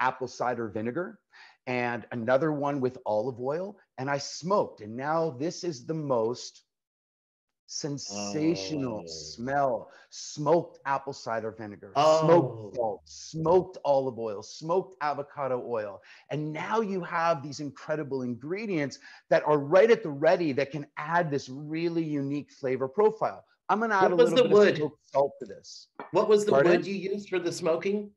apple 0.00 0.28
cider 0.28 0.69
vinegar 0.69 1.19
and 1.68 2.06
another 2.12 2.50
one 2.50 2.80
with 2.80 2.98
olive 3.06 3.38
oil 3.40 3.78
and 3.98 4.10
I 4.10 4.18
smoked. 4.18 4.80
And 4.80 4.96
now 4.96 5.30
this 5.30 5.62
is 5.62 5.87
the 5.87 5.94
most 5.94 6.64
sensational 7.66 9.00
Oh. 9.00 9.06
smell. 9.06 9.92
Smoked 10.10 10.78
apple 10.87 11.12
cider 11.12 11.50
vinegar, 11.52 11.92
Oh. 11.94 12.22
smoked 12.22 12.75
salt, 12.75 13.02
smoked 13.04 13.78
olive 13.84 14.18
oil, 14.18 14.42
smoked 14.42 14.96
avocado 15.02 15.62
oil. 15.66 16.00
And 16.30 16.52
now 16.52 16.80
you 16.80 17.02
have 17.02 17.42
these 17.42 17.60
incredible 17.60 18.22
ingredients 18.22 18.98
that 19.28 19.44
are 19.46 19.58
right 19.58 19.90
at 19.90 20.02
the 20.02 20.10
ready 20.10 20.52
that 20.52 20.70
can 20.70 20.87
add 20.96 21.30
this 21.30 21.50
really 21.50 22.02
unique 22.02 22.50
flavor 22.50 22.88
profile. 22.88 23.44
I'm 23.68 23.80
gonna 23.80 23.94
add 23.94 24.12
What 24.12 24.12
a 24.12 24.16
little 24.16 24.48
bit 24.48 24.54
wood? 24.54 24.80
of 24.82 24.92
salt 25.12 25.32
to 25.40 25.46
this. 25.46 25.88
What 26.12 26.30
was 26.30 26.46
the 26.46 26.52
Pardon? 26.52 26.72
wood 26.78 26.87
you 26.87 26.94
used 26.94 27.28
for 27.28 27.38
the 27.38 27.52
smoking? 27.52 28.10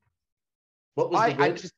What 0.95 1.11
was 1.11 1.19
I, 1.19 1.27
the 1.27 1.33
I 1.33 1.49
wood? 1.49 1.57
just 1.57 1.73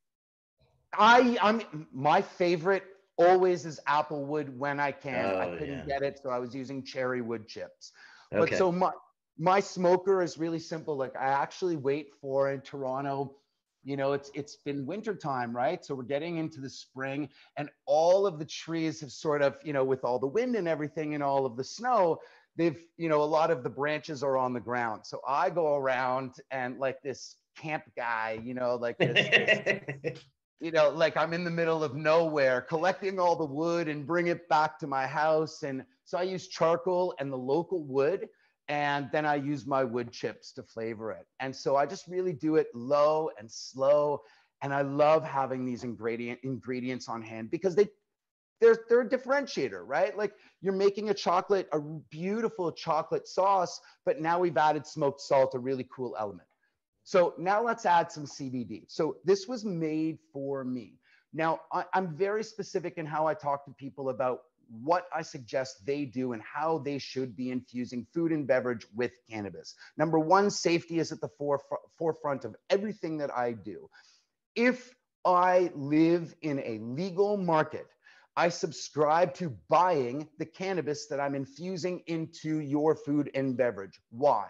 I 0.98 1.38
I'm 1.42 1.88
my 1.92 2.22
favorite 2.22 2.84
always 3.18 3.66
is 3.66 3.80
apple 3.88 4.26
wood 4.26 4.58
when 4.58 4.80
I 4.80 4.92
can. 4.92 5.34
I 5.40 5.46
Oh, 5.46 5.54
couldn't 5.58 5.84
yeah. 5.84 5.86
get 5.86 6.02
it, 6.02 6.20
so 6.22 6.30
I 6.30 6.40
was 6.40 6.56
using 6.56 6.84
cherry 6.84 7.22
wood 7.22 7.48
chips. 7.48 7.92
okay. 8.32 8.38
But 8.38 8.56
so 8.56 8.72
my 8.72 8.92
my 9.38 9.60
smoker 9.60 10.22
is 10.22 10.38
really 10.38 10.60
simple. 10.60 10.96
Like 10.98 11.16
I 11.16 11.26
actually 11.28 11.76
wait 11.78 12.14
for 12.14 12.52
in 12.52 12.62
Toronto, 12.62 13.38
you 13.84 13.98
know, 13.98 14.14
it's 14.14 14.32
it's 14.34 14.58
been 14.58 14.86
winter 14.86 15.16
time, 15.16 15.56
right? 15.56 15.84
So 15.84 15.96
we're 15.96 16.04
getting 16.04 16.38
into 16.38 16.62
the 16.62 16.70
spring 16.70 17.30
and 17.58 17.70
all 17.86 18.26
of 18.26 18.40
the 18.40 18.46
trees 18.46 19.02
have 19.02 19.12
sort 19.12 19.42
of, 19.42 19.58
you 19.64 19.74
know, 19.74 19.84
with 19.84 20.04
all 20.04 20.20
the 20.20 20.28
wind 20.28 20.56
and 20.56 20.68
everything 20.68 21.14
and 21.16 21.24
all 21.24 21.46
of 21.46 21.58
the 21.58 21.64
snow, 21.64 22.20
they've, 22.56 22.84
you 22.98 23.10
know, 23.10 23.22
a 23.22 23.26
lot 23.26 23.52
of 23.52 23.64
the 23.64 23.70
branches 23.70 24.24
are 24.24 24.38
on 24.38 24.54
the 24.54 24.62
ground. 24.62 25.06
So 25.06 25.22
I 25.28 25.50
go 25.50 25.76
around 25.76 26.36
and 26.52 26.80
like 26.80 27.02
this 27.02 27.38
camp 27.56 27.84
guy, 27.96 28.40
you 28.44 28.54
know, 28.54 28.76
like 28.76 29.02
this, 29.04 29.30
this 29.36 29.62
you 30.64 30.72
know, 30.72 30.90
like 30.92 31.18
I'm 31.18 31.34
in 31.34 31.44
the 31.44 31.52
middle 31.52 31.84
of 31.84 31.94
nowhere 31.94 32.62
collecting 32.62 33.20
all 33.20 33.36
the 33.36 33.44
wood 33.46 33.90
and 33.90 34.08
bring 34.08 34.28
it 34.28 34.48
back 34.48 34.80
to 34.80 34.88
my 34.88 35.06
house. 35.06 35.64
And 35.64 35.84
so 36.06 36.18
I 36.18 36.24
use 36.24 36.48
charcoal 36.48 37.14
and 37.20 37.30
the 37.30 37.38
local 37.38 37.84
wood, 37.84 38.30
and 38.70 39.10
then 39.12 39.26
I 39.26 39.36
use 39.36 39.66
my 39.68 39.84
wood 39.84 40.14
chips 40.14 40.54
to 40.54 40.64
flavor 40.64 41.12
it. 41.12 41.28
And 41.42 41.54
so 41.54 41.76
I 41.76 41.86
just 41.86 42.08
really 42.08 42.32
do 42.32 42.56
it 42.56 42.68
low 42.74 43.30
and 43.38 43.52
slow. 43.52 44.22
And 44.62 44.74
I 44.74 44.84
love 44.84 45.26
having 45.26 45.66
these 45.66 45.84
ingredient 45.84 46.40
ingredients 46.44 47.10
on 47.10 47.22
hand 47.22 47.52
because 47.52 47.76
they 47.76 47.90
they're 48.62 48.86
they're 48.88 49.02
a 49.02 49.10
differentiator, 49.10 49.84
right? 49.86 50.18
Like 50.18 50.32
you're 50.62 50.72
making 50.72 51.10
a 51.10 51.14
chocolate, 51.14 51.68
a 51.74 51.82
beautiful 52.10 52.72
chocolate 52.72 53.28
sauce, 53.28 53.82
but 54.06 54.22
now 54.22 54.40
we've 54.40 54.56
added 54.56 54.88
smoked 54.88 55.20
salt, 55.20 55.56
a 55.56 55.60
really 55.60 55.86
cool 55.94 56.16
element. 56.18 56.48
So 57.04 57.34
now 57.38 57.64
let's 57.64 57.86
add 57.86 58.12
some 58.12 58.26
CBD. 58.26 58.86
So 58.88 59.18
this 59.26 59.48
was 59.48 59.66
made 59.66 60.20
for 60.32 60.64
me. 60.64 61.00
Now 61.34 61.60
I, 61.72 61.84
I'm 61.94 62.16
very 62.16 62.44
specific 62.44 62.98
in 62.98 63.06
how 63.06 63.28
I 63.28 63.34
talk 63.34 63.66
to 63.66 63.72
people 63.72 64.10
about 64.10 64.40
what 64.70 65.06
I 65.14 65.22
suggest 65.22 65.86
they 65.86 66.06
do 66.06 66.34
and 66.34 66.42
how 66.42 66.80
they 66.80 66.98
should 66.98 67.36
be 67.36 67.52
infusing 67.52 68.08
food 68.14 68.32
and 68.32 68.48
beverage 68.48 68.86
with 68.96 69.12
cannabis. 69.30 69.76
Number 69.98 70.20
one, 70.20 70.50
safety 70.50 71.00
is 71.00 71.12
at 71.12 71.22
the 71.22 71.30
foref- 71.40 71.60
forefront 71.98 72.46
of 72.46 72.56
everything 72.70 73.18
that 73.18 73.36
I 73.36 73.52
do. 73.52 73.90
If 74.56 74.94
I 75.26 75.72
live 75.76 76.34
in 76.42 76.60
a 76.60 76.80
legal 76.80 77.38
market, 77.38 77.88
I 78.36 78.50
subscribe 78.50 79.36
to 79.36 79.56
buying 79.70 80.28
the 80.40 80.46
cannabis 80.46 81.08
that 81.08 81.20
I'm 81.20 81.36
infusing 81.36 82.02
into 82.08 82.60
your 82.60 82.96
food 82.96 83.30
and 83.36 83.56
beverage. 83.56 84.00
Why? 84.10 84.48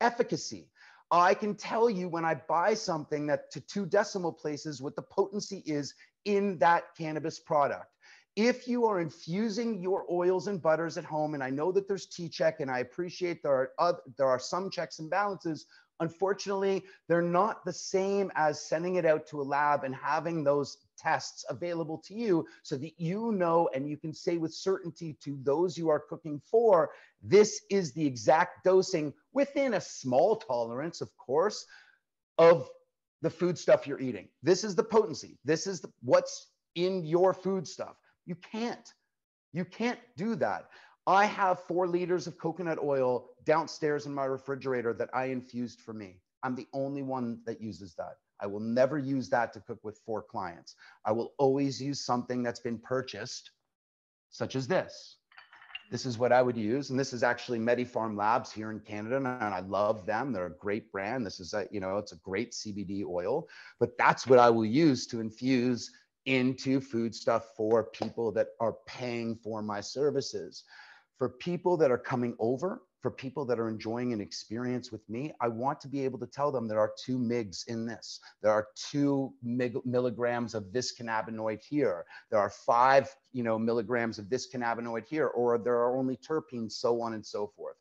Efficacy. 0.00 0.68
I 1.10 1.34
can 1.34 1.54
tell 1.54 1.90
you 1.90 2.08
when 2.08 2.24
I 2.24 2.34
buy 2.34 2.74
something 2.74 3.26
that 3.26 3.50
to 3.52 3.60
two 3.60 3.86
decimal 3.86 4.32
places 4.32 4.80
what 4.80 4.96
the 4.96 5.02
potency 5.02 5.62
is 5.66 5.94
in 6.24 6.58
that 6.58 6.94
cannabis 6.96 7.38
product. 7.38 7.86
If 8.36 8.68
you 8.68 8.86
are 8.86 9.00
infusing 9.00 9.82
your 9.82 10.06
oils 10.10 10.46
and 10.46 10.62
butters 10.62 10.96
at 10.96 11.04
home, 11.04 11.34
and 11.34 11.42
I 11.42 11.50
know 11.50 11.72
that 11.72 11.88
there's 11.88 12.06
tCheck, 12.06 12.60
and 12.60 12.70
I 12.70 12.78
appreciate 12.78 13.42
there 13.42 13.52
are 13.52 13.70
other, 13.78 14.00
there 14.16 14.28
are 14.28 14.38
some 14.38 14.70
checks 14.70 15.00
and 15.00 15.10
balances. 15.10 15.66
Unfortunately, 15.98 16.84
they're 17.08 17.20
not 17.20 17.64
the 17.64 17.72
same 17.72 18.30
as 18.36 18.64
sending 18.64 18.94
it 18.94 19.04
out 19.04 19.26
to 19.26 19.40
a 19.40 19.42
lab 19.42 19.84
and 19.84 19.94
having 19.94 20.44
those 20.44 20.78
tests 20.96 21.44
available 21.50 21.98
to 21.98 22.14
you 22.14 22.46
so 22.62 22.76
that 22.76 22.92
you 22.98 23.32
know 23.32 23.68
and 23.74 23.88
you 23.88 23.96
can 23.96 24.12
say 24.12 24.36
with 24.36 24.52
certainty 24.52 25.16
to 25.22 25.38
those 25.42 25.76
you 25.76 25.88
are 25.88 25.98
cooking 25.98 26.40
for 26.44 26.90
this 27.22 27.62
is 27.70 27.92
the 27.92 28.06
exact 28.06 28.64
dosing 28.64 29.12
within 29.32 29.74
a 29.74 29.80
small 29.80 30.36
tolerance, 30.36 31.00
of 31.00 31.10
course, 31.16 31.66
of 32.38 32.68
the 33.22 33.30
food 33.30 33.58
stuff 33.58 33.86
you're 33.86 34.00
eating. 34.00 34.28
This 34.42 34.64
is 34.64 34.74
the 34.74 34.82
potency. 34.82 35.38
This 35.44 35.66
is 35.66 35.80
the, 35.80 35.90
what's 36.02 36.52
in 36.74 37.04
your 37.04 37.34
food 37.34 37.66
stuff. 37.66 37.96
You 38.26 38.34
can't. 38.36 38.92
You 39.52 39.64
can't 39.64 39.98
do 40.16 40.34
that. 40.36 40.68
I 41.06 41.26
have 41.26 41.64
four 41.64 41.86
liters 41.86 42.26
of 42.26 42.38
coconut 42.38 42.78
oil 42.82 43.30
downstairs 43.44 44.06
in 44.06 44.14
my 44.14 44.26
refrigerator 44.26 44.92
that 44.94 45.10
I 45.12 45.26
infused 45.26 45.80
for 45.80 45.92
me. 45.92 46.20
I'm 46.42 46.54
the 46.54 46.68
only 46.72 47.02
one 47.02 47.40
that 47.46 47.60
uses 47.60 47.94
that. 47.96 48.16
I 48.40 48.46
will 48.46 48.60
never 48.60 48.98
use 48.98 49.28
that 49.30 49.52
to 49.52 49.60
cook 49.60 49.80
with 49.82 50.00
four 50.06 50.22
clients. 50.22 50.76
I 51.04 51.12
will 51.12 51.32
always 51.38 51.80
use 51.80 52.00
something 52.04 52.42
that's 52.42 52.60
been 52.60 52.78
purchased, 52.78 53.50
such 54.30 54.56
as 54.56 54.66
this. 54.66 55.18
This 55.90 56.06
is 56.06 56.18
what 56.18 56.32
I 56.32 56.40
would 56.40 56.56
use. 56.56 56.90
And 56.90 56.98
this 56.98 57.12
is 57.12 57.24
actually 57.24 57.58
MediPharm 57.58 58.16
Labs 58.16 58.52
here 58.52 58.70
in 58.70 58.78
Canada. 58.78 59.16
And 59.16 59.26
I 59.26 59.60
love 59.60 60.06
them. 60.06 60.32
They're 60.32 60.46
a 60.46 60.56
great 60.58 60.90
brand. 60.92 61.26
This 61.26 61.40
is 61.40 61.52
a, 61.52 61.66
you 61.72 61.80
know, 61.80 61.98
it's 61.98 62.12
a 62.12 62.18
great 62.18 62.52
CBD 62.52 63.04
oil, 63.04 63.48
but 63.80 63.98
that's 63.98 64.26
what 64.26 64.38
I 64.38 64.50
will 64.50 64.64
use 64.64 65.06
to 65.08 65.20
infuse 65.20 65.90
into 66.26 66.80
food 66.80 67.14
stuff 67.14 67.48
for 67.56 67.84
people 67.84 68.30
that 68.32 68.48
are 68.60 68.76
paying 68.86 69.34
for 69.34 69.62
my 69.62 69.80
services. 69.80 70.64
For 71.18 71.28
people 71.28 71.76
that 71.78 71.90
are 71.90 71.98
coming 71.98 72.36
over, 72.38 72.82
for 73.00 73.10
people 73.10 73.44
that 73.46 73.58
are 73.58 73.68
enjoying 73.68 74.12
an 74.12 74.20
experience 74.20 74.92
with 74.92 75.08
me, 75.08 75.32
I 75.40 75.48
want 75.48 75.80
to 75.80 75.88
be 75.88 76.04
able 76.04 76.18
to 76.18 76.26
tell 76.26 76.52
them 76.52 76.68
there 76.68 76.78
are 76.78 76.92
two 77.02 77.18
MIGs 77.18 77.66
in 77.68 77.86
this. 77.86 78.20
There 78.42 78.52
are 78.52 78.68
two 78.74 79.32
mig- 79.42 79.84
milligrams 79.86 80.54
of 80.54 80.72
this 80.72 80.94
cannabinoid 80.96 81.62
here. 81.62 82.04
There 82.30 82.38
are 82.38 82.50
five, 82.50 83.14
you 83.32 83.42
know, 83.42 83.58
milligrams 83.58 84.18
of 84.18 84.28
this 84.28 84.52
cannabinoid 84.52 85.06
here, 85.06 85.28
or 85.28 85.56
there 85.58 85.76
are 85.76 85.96
only 85.96 86.16
terpenes, 86.16 86.72
so 86.72 87.00
on 87.00 87.14
and 87.14 87.24
so 87.24 87.52
forth. 87.56 87.76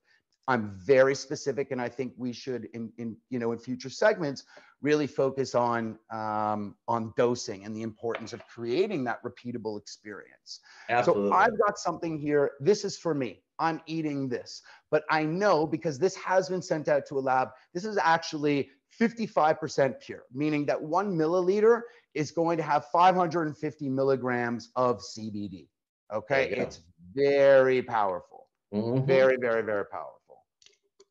I'm 0.47 0.71
very 0.83 1.13
specific, 1.13 1.71
and 1.71 1.79
I 1.79 1.89
think 1.89 2.13
we 2.17 2.33
should, 2.33 2.69
in, 2.73 2.91
in 2.97 3.17
you 3.29 3.37
know, 3.37 3.51
in 3.51 3.59
future 3.59 3.89
segments, 3.89 4.45
really 4.81 5.05
focus 5.05 5.53
on 5.53 5.99
um, 6.11 6.75
on 6.87 7.13
dosing 7.17 7.65
and 7.65 7.75
the 7.75 7.83
importance 7.83 8.33
of 8.33 8.41
creating 8.47 9.03
that 9.03 9.21
repeatable 9.23 9.79
experience. 9.79 10.61
Absolutely. 10.89 11.29
So 11.29 11.35
I've 11.35 11.59
got 11.59 11.77
something 11.77 12.17
here. 12.17 12.51
This 12.61 12.83
is 12.83 12.97
for 12.97 13.13
me. 13.13 13.43
I'm 13.59 13.81
eating 13.85 14.29
this, 14.29 14.61
but 14.89 15.03
I 15.09 15.23
know 15.23 15.67
because 15.67 15.99
this 15.99 16.15
has 16.15 16.49
been 16.49 16.61
sent 16.61 16.87
out 16.87 17.05
to 17.07 17.19
a 17.19 17.21
lab. 17.21 17.49
This 17.73 17.85
is 17.85 17.97
actually 17.97 18.69
55% 18.99 19.99
pure, 20.01 20.23
meaning 20.33 20.65
that 20.65 20.81
one 20.81 21.15
milliliter 21.17 21.81
is 22.13 22.31
going 22.31 22.57
to 22.57 22.63
have 22.63 22.85
550 22.91 23.89
milligrams 23.89 24.69
of 24.75 24.99
CBD. 24.99 25.67
Okay, 26.13 26.41
There 26.41 26.49
you 26.49 26.55
go. 26.55 26.61
it's 26.63 26.81
very 27.13 27.81
powerful. 27.83 28.47
Mhm. 28.73 29.05
Very, 29.05 29.37
very, 29.37 29.61
very 29.61 29.85
powerful. 29.85 30.45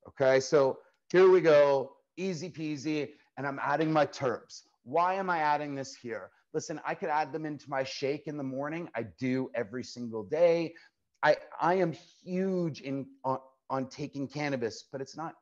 Okay, 0.09 0.40
so 0.40 0.78
here 1.12 1.31
we 1.31 1.40
go, 1.40 1.97
easy 2.17 2.50
peasy, 2.50 3.11
and 3.37 3.47
I'm 3.47 3.59
adding 3.62 3.93
my 3.93 4.07
terps. 4.07 4.62
Why 4.83 5.14
am 5.14 5.31
I 5.31 5.38
adding 5.38 5.75
this 5.75 5.95
here? 5.95 6.31
Listen, 6.55 6.81
I 6.85 6.95
could 6.95 7.11
add 7.11 7.31
them 7.33 7.45
into 7.45 7.69
my 7.69 7.85
shake 7.85 8.26
in 8.26 8.37
the 8.37 8.43
morning. 8.43 8.88
I 8.95 9.02
do 9.19 9.50
every 9.55 9.85
single 9.85 10.25
day. 10.25 10.75
I 11.23 11.37
I 11.61 11.75
am 11.75 11.93
huge 12.23 12.81
in 12.81 13.07
on, 13.25 13.39
on 13.71 13.89
taking 13.89 14.29
cannabis, 14.29 14.85
but 14.91 15.01
it's 15.01 15.17
not 15.17 15.35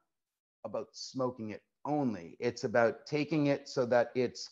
about 0.65 0.89
smoking 0.93 1.51
it 1.51 1.63
only. 1.85 2.37
It's 2.41 2.65
about 2.65 3.07
taking 3.07 3.47
it 3.47 3.69
so 3.69 3.87
that 3.87 4.11
it's 4.15 4.51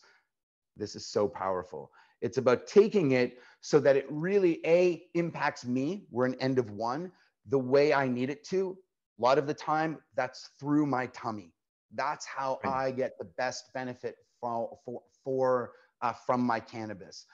this 0.77 0.95
is 0.95 1.07
so 1.07 1.27
powerful. 1.27 1.91
It's 2.21 2.37
about 2.37 2.67
taking 2.67 3.11
it 3.11 3.39
so 3.61 3.79
that 3.79 3.95
it 3.95 4.05
really 4.09 4.65
a 4.65 5.03
impacts 5.13 5.65
me. 5.65 6.07
We're 6.11 6.25
an 6.25 6.35
end 6.39 6.59
of 6.59 6.71
one 6.71 7.11
the 7.47 7.59
way 7.59 7.93
I 7.93 8.07
need 8.07 8.29
it 8.29 8.43
to. 8.45 8.77
A 9.19 9.21
lot 9.21 9.37
of 9.37 9.47
the 9.47 9.53
time, 9.53 9.99
that's 10.15 10.49
through 10.59 10.85
my 10.85 11.07
tummy. 11.07 11.53
That's 11.93 12.25
how. 12.25 12.59
I 12.65 12.91
get 12.91 13.17
the 13.17 13.25
best 13.37 13.71
benefit 13.73 14.15
for, 14.41 14.77
for, 14.83 15.01
for 15.23 15.71
uh, 16.01 16.13
from 16.25 16.41
my 16.41 16.59
cannabis. 16.59 17.25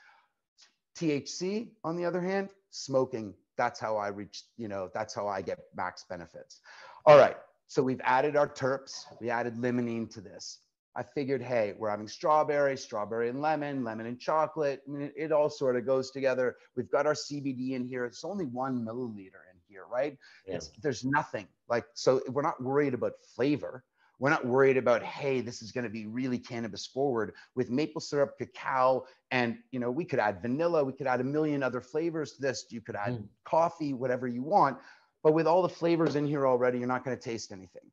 THC, 0.98 1.70
on 1.84 1.96
the 1.96 2.06
other 2.06 2.22
hand, 2.22 2.50
smoking. 2.70 3.34
That's 3.62 3.80
how 3.80 3.96
I 3.96 4.08
reach. 4.08 4.46
You 4.58 4.68
know, 4.68 4.89
that's 4.91 5.13
how 5.13 5.27
I 5.27 5.44
get 5.44 5.60
max 5.75 6.03
benefits. 6.10 6.62
All 7.06 7.20
right. 7.20 7.38
So 7.68 7.84
we've 7.84 8.01
added 8.03 8.36
our 8.36 8.48
terps. 8.48 9.06
We 9.20 9.30
added 9.30 9.56
limonene 9.56 10.12
to 10.15 10.22
this. 10.22 10.62
I 10.96 11.03
figured, 11.03 11.44
hey, 11.44 11.75
we're 11.77 11.91
having 11.91 12.08
strawberry, 12.08 12.75
strawberry 12.75 13.30
and 13.30 13.39
lemon, 13.39 13.84
lemon 13.84 14.08
and 14.08 14.20
chocolate. 14.20 14.82
I 14.88 14.91
mean, 14.91 15.01
it, 15.03 15.13
it 15.15 15.32
all 15.32 15.48
sort 15.48 15.75
of 15.75 15.86
goes 15.86 16.10
together. 16.10 16.56
We've 16.75 16.89
got 16.89 17.06
our 17.06 17.13
CBD 17.13 17.74
in 17.74 17.86
here. 17.86 18.03
It's 18.03 18.25
only 18.25 18.46
one 18.46 18.84
milliliter 18.84 19.44
in 19.53 19.60
here, 19.70 19.84
right? 19.89 20.18
Yeah. 20.48 20.56
It's, 20.56 20.72
there's 20.82 21.06
nothing 21.06 21.48
like, 21.70 21.86
so 21.94 22.20
we're 22.30 22.41
not 22.41 22.62
worried 22.63 22.96
about 22.96 23.13
flavor. 23.36 23.84
We're 24.22 24.30
not 24.30 24.46
worried 24.46 24.78
about, 24.78 25.01
hey, 25.01 25.42
this 25.42 25.63
is 25.63 25.72
going 25.72 25.84
to 25.84 25.90
be 25.90 26.06
really 26.06 26.38
cannabis 26.38 26.86
forward 26.86 27.34
with 27.56 27.72
maple 27.72 28.00
syrup, 28.00 28.38
cacao, 28.38 29.08
and 29.32 29.58
you 29.72 29.80
know, 29.80 29.90
we 29.90 30.06
could 30.06 30.20
add 30.20 30.44
vanilla, 30.44 30.84
we 30.84 30.94
could 30.94 31.08
add 31.08 31.22
a 31.22 31.24
million 31.24 31.63
other 31.63 31.82
flavors 31.82 32.34
to 32.34 32.42
this. 32.44 32.68
You 32.70 32.82
could 32.82 32.96
add 32.96 33.13
Mm. 33.13 33.28
coffee, 33.46 33.94
whatever 33.94 34.28
you 34.28 34.44
want. 34.44 34.78
But 35.24 35.34
with 35.34 35.48
all 35.48 35.63
the 35.63 35.70
flavors 35.70 36.16
in 36.16 36.28
here 36.28 36.46
already, 36.46 36.78
you're 36.78 36.88
not 36.88 37.04
going 37.04 37.18
to 37.18 37.24
taste 37.24 37.51
anything. 37.51 37.90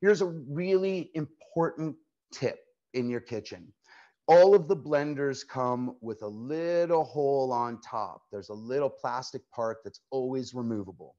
Here's 0.00 0.20
a 0.20 0.26
really 0.26 1.12
important 1.14 1.94
tip 2.32 2.58
in 2.94 3.08
your 3.08 3.20
kitchen. 3.20 3.72
All 4.26 4.56
of 4.56 4.66
the 4.66 4.76
blenders 4.76 5.46
come 5.46 5.96
with 6.00 6.22
a 6.22 6.28
little 6.28 7.04
hole 7.04 7.52
on 7.52 7.80
top. 7.82 8.22
There's 8.32 8.48
a 8.48 8.54
little 8.54 8.90
plastic 8.90 9.48
part 9.52 9.78
that's 9.84 10.00
always 10.10 10.54
removable. 10.54 11.14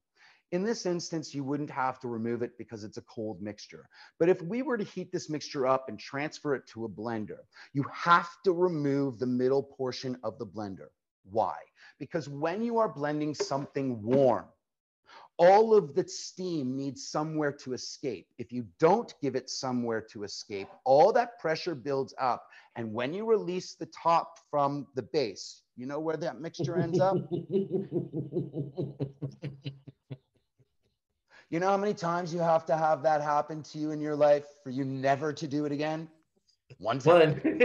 In 0.54 0.62
this 0.62 0.86
instance, 0.86 1.34
you 1.34 1.42
wouldn't 1.42 1.70
have 1.70 1.98
to 1.98 2.06
remove 2.06 2.42
it 2.42 2.56
because 2.56 2.84
it's 2.84 2.96
a 2.96 3.02
cold 3.02 3.42
mixture. 3.42 3.88
But 4.20 4.28
if 4.28 4.40
we 4.40 4.62
were 4.62 4.78
to 4.78 4.84
heat 4.84 5.10
this 5.10 5.28
mixture 5.28 5.66
up 5.66 5.88
and 5.88 5.98
transfer 5.98 6.54
it 6.54 6.64
to 6.68 6.84
a 6.84 6.88
blender, 6.88 7.38
you 7.72 7.84
have 7.92 8.28
to 8.44 8.52
remove 8.52 9.18
the 9.18 9.26
middle 9.26 9.64
portion 9.64 10.16
of 10.22 10.38
the 10.38 10.46
blender. 10.46 10.90
Why? 11.24 11.56
Because 11.98 12.28
when 12.28 12.62
you 12.62 12.78
are 12.78 12.88
blending 12.88 13.34
something 13.34 14.00
warm, 14.00 14.44
all 15.38 15.74
of 15.74 15.96
the 15.96 16.06
steam 16.06 16.76
needs 16.76 17.08
somewhere 17.08 17.50
to 17.50 17.72
escape. 17.72 18.28
If 18.38 18.52
you 18.52 18.64
don't 18.78 19.12
give 19.20 19.34
it 19.34 19.50
somewhere 19.50 20.02
to 20.12 20.22
escape, 20.22 20.68
all 20.84 21.12
that 21.14 21.40
pressure 21.40 21.74
builds 21.74 22.14
up. 22.16 22.46
And 22.76 22.92
when 22.92 23.12
you 23.12 23.26
release 23.26 23.74
the 23.74 23.86
top 23.86 24.38
from 24.52 24.86
the 24.94 25.02
base, 25.02 25.62
you 25.74 25.86
know 25.86 25.98
where 25.98 26.16
that 26.18 26.40
mixture 26.40 26.76
ends 26.76 27.00
up? 27.00 27.16
You 31.54 31.60
know 31.60 31.68
how 31.68 31.76
many 31.76 31.94
times 31.94 32.34
you 32.34 32.40
have 32.40 32.66
to 32.66 32.76
have 32.76 33.00
that 33.04 33.22
happen 33.22 33.62
to 33.62 33.78
you 33.78 33.92
in 33.92 34.00
your 34.00 34.16
life 34.16 34.44
for 34.64 34.70
you 34.70 34.84
never 34.84 35.32
to 35.32 35.46
do 35.46 35.64
it 35.66 35.70
again? 35.70 36.08
One 36.78 36.98
time. 36.98 37.40
One. 37.44 37.60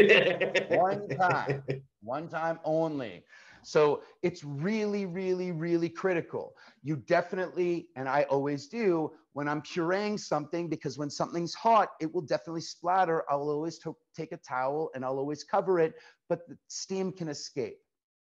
One 0.69 1.09
time. 1.19 1.63
One 2.03 2.27
time 2.27 2.59
only. 2.63 3.23
So 3.63 4.03
it's 4.21 4.43
really, 4.43 5.07
really, 5.07 5.51
really 5.51 5.89
critical. 5.89 6.53
You 6.83 6.97
definitely, 6.97 7.87
and 7.95 8.07
I 8.07 8.27
always 8.29 8.67
do, 8.67 9.09
when 9.33 9.47
I'm 9.47 9.63
pureeing 9.63 10.19
something, 10.19 10.69
because 10.69 10.99
when 10.99 11.09
something's 11.09 11.55
hot, 11.55 11.89
it 11.99 12.13
will 12.13 12.21
definitely 12.21 12.61
splatter. 12.61 13.23
I'll 13.27 13.49
always 13.49 13.79
to- 13.79 13.97
take 14.15 14.33
a 14.33 14.37
towel 14.37 14.91
and 14.93 15.03
I'll 15.03 15.17
always 15.17 15.43
cover 15.43 15.79
it, 15.79 15.95
but 16.29 16.47
the 16.47 16.59
steam 16.67 17.11
can 17.11 17.27
escape. 17.27 17.79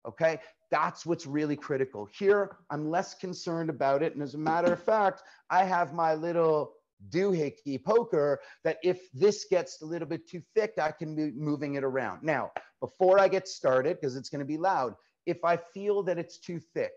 Okay, 0.06 0.38
that's 0.72 1.06
what's 1.06 1.26
really 1.26 1.56
critical. 1.56 2.08
Here, 2.18 2.58
I'm 2.70 2.90
less 2.90 3.14
concerned 3.14 3.70
about 3.70 4.04
it. 4.04 4.14
And 4.14 4.24
as 4.24 4.34
a 4.34 4.40
matter 4.40 4.74
of 4.74 4.84
fact, 4.84 5.24
I 5.50 5.64
have 5.64 5.94
my 5.94 6.16
little 6.16 6.74
doohickey 7.10 7.84
poker 7.84 8.40
that 8.64 8.78
if 8.84 9.12
this 9.14 9.46
gets 9.50 9.82
a 9.82 9.86
little 9.86 10.08
bit 10.08 10.28
too 10.28 10.42
thick, 10.56 10.74
I 10.82 10.92
can 10.92 11.16
be 11.16 11.32
moving 11.32 11.76
it 11.76 11.84
around. 11.84 12.24
Now, 12.24 12.52
before 12.80 13.20
I 13.20 13.28
get 13.28 13.48
started, 13.48 13.98
because 14.00 14.16
it's 14.16 14.30
going 14.30 14.40
to 14.40 14.46
be 14.46 14.58
loud, 14.58 14.96
if 15.26 15.44
I 15.44 15.58
feel 15.58 16.04
that 16.04 16.18
it's 16.18 16.38
too 16.38 16.60
thick, 16.60 16.94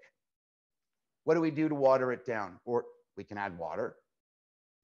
what 1.25 1.35
do 1.35 1.41
we 1.41 1.51
do 1.51 1.69
to 1.69 1.75
water 1.75 2.13
it 2.13 2.25
down? 2.25 2.59
Or 2.65 2.85
we 3.17 3.25
can 3.25 3.39
add 3.39 3.59
water. 3.59 3.97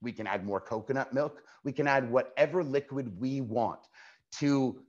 We 0.02 0.12
can 0.12 0.26
add 0.26 0.44
more 0.44 0.60
coconut 0.60 1.14
milk. 1.14 1.42
We 1.64 1.72
can 1.72 1.86
add 1.86 2.10
whatever 2.10 2.62
liquid 2.62 3.18
we 3.18 3.40
want. 3.40 3.80
To 4.40 4.82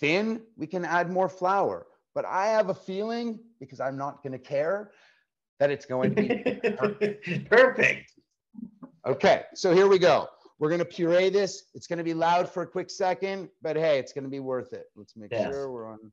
thin, 0.00 0.42
we 0.56 0.66
can 0.66 0.84
add 0.84 1.10
more 1.10 1.28
flour. 1.28 1.86
But 2.14 2.24
I 2.24 2.46
have 2.48 2.68
a 2.68 2.74
feeling, 2.74 3.40
because 3.60 3.80
I'm 3.80 3.96
not 3.96 4.22
going 4.22 4.32
to 4.32 4.38
care, 4.38 4.92
that 5.58 5.70
it's 5.70 5.86
going 5.86 6.14
to 6.14 6.22
be 6.22 6.60
Perfect. 6.76 7.50
perfect. 7.50 8.12
Okay, 9.06 9.42
so 9.54 9.74
here 9.74 9.88
we 9.88 9.98
go. 9.98 10.28
We're 10.58 10.70
gonna 10.70 10.84
puree 10.84 11.28
this. 11.28 11.64
It's 11.74 11.86
gonna 11.86 12.04
be 12.04 12.14
loud 12.14 12.48
for 12.48 12.62
a 12.62 12.66
quick 12.66 12.88
second, 12.88 13.50
but 13.60 13.76
hey, 13.76 13.98
it's 13.98 14.12
gonna 14.12 14.28
be 14.28 14.40
worth 14.40 14.72
it. 14.72 14.86
Let's 14.96 15.16
make 15.16 15.30
Yes. 15.32 15.44
sure 15.44 15.70
we're 15.70 15.90
on. 15.90 16.12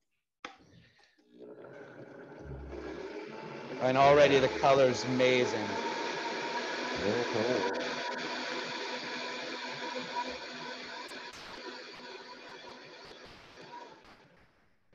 And 3.81 3.97
already 3.97 4.39
the 4.39 4.49
color's 4.49 5.05
amazing. 5.05 5.77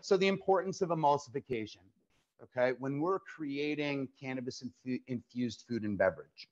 So 0.07 0.16
the 0.16 0.29
importance 0.29 0.83
of 0.83 0.90
emulsification. 0.90 1.83
Okay, 2.40 2.75
when 2.79 3.01
we're 3.01 3.19
creating 3.19 4.07
cannabis 4.21 4.62
infu- 4.62 5.03
infused 5.09 5.64
food 5.69 5.83
and 5.83 5.99
beverage, 5.99 6.49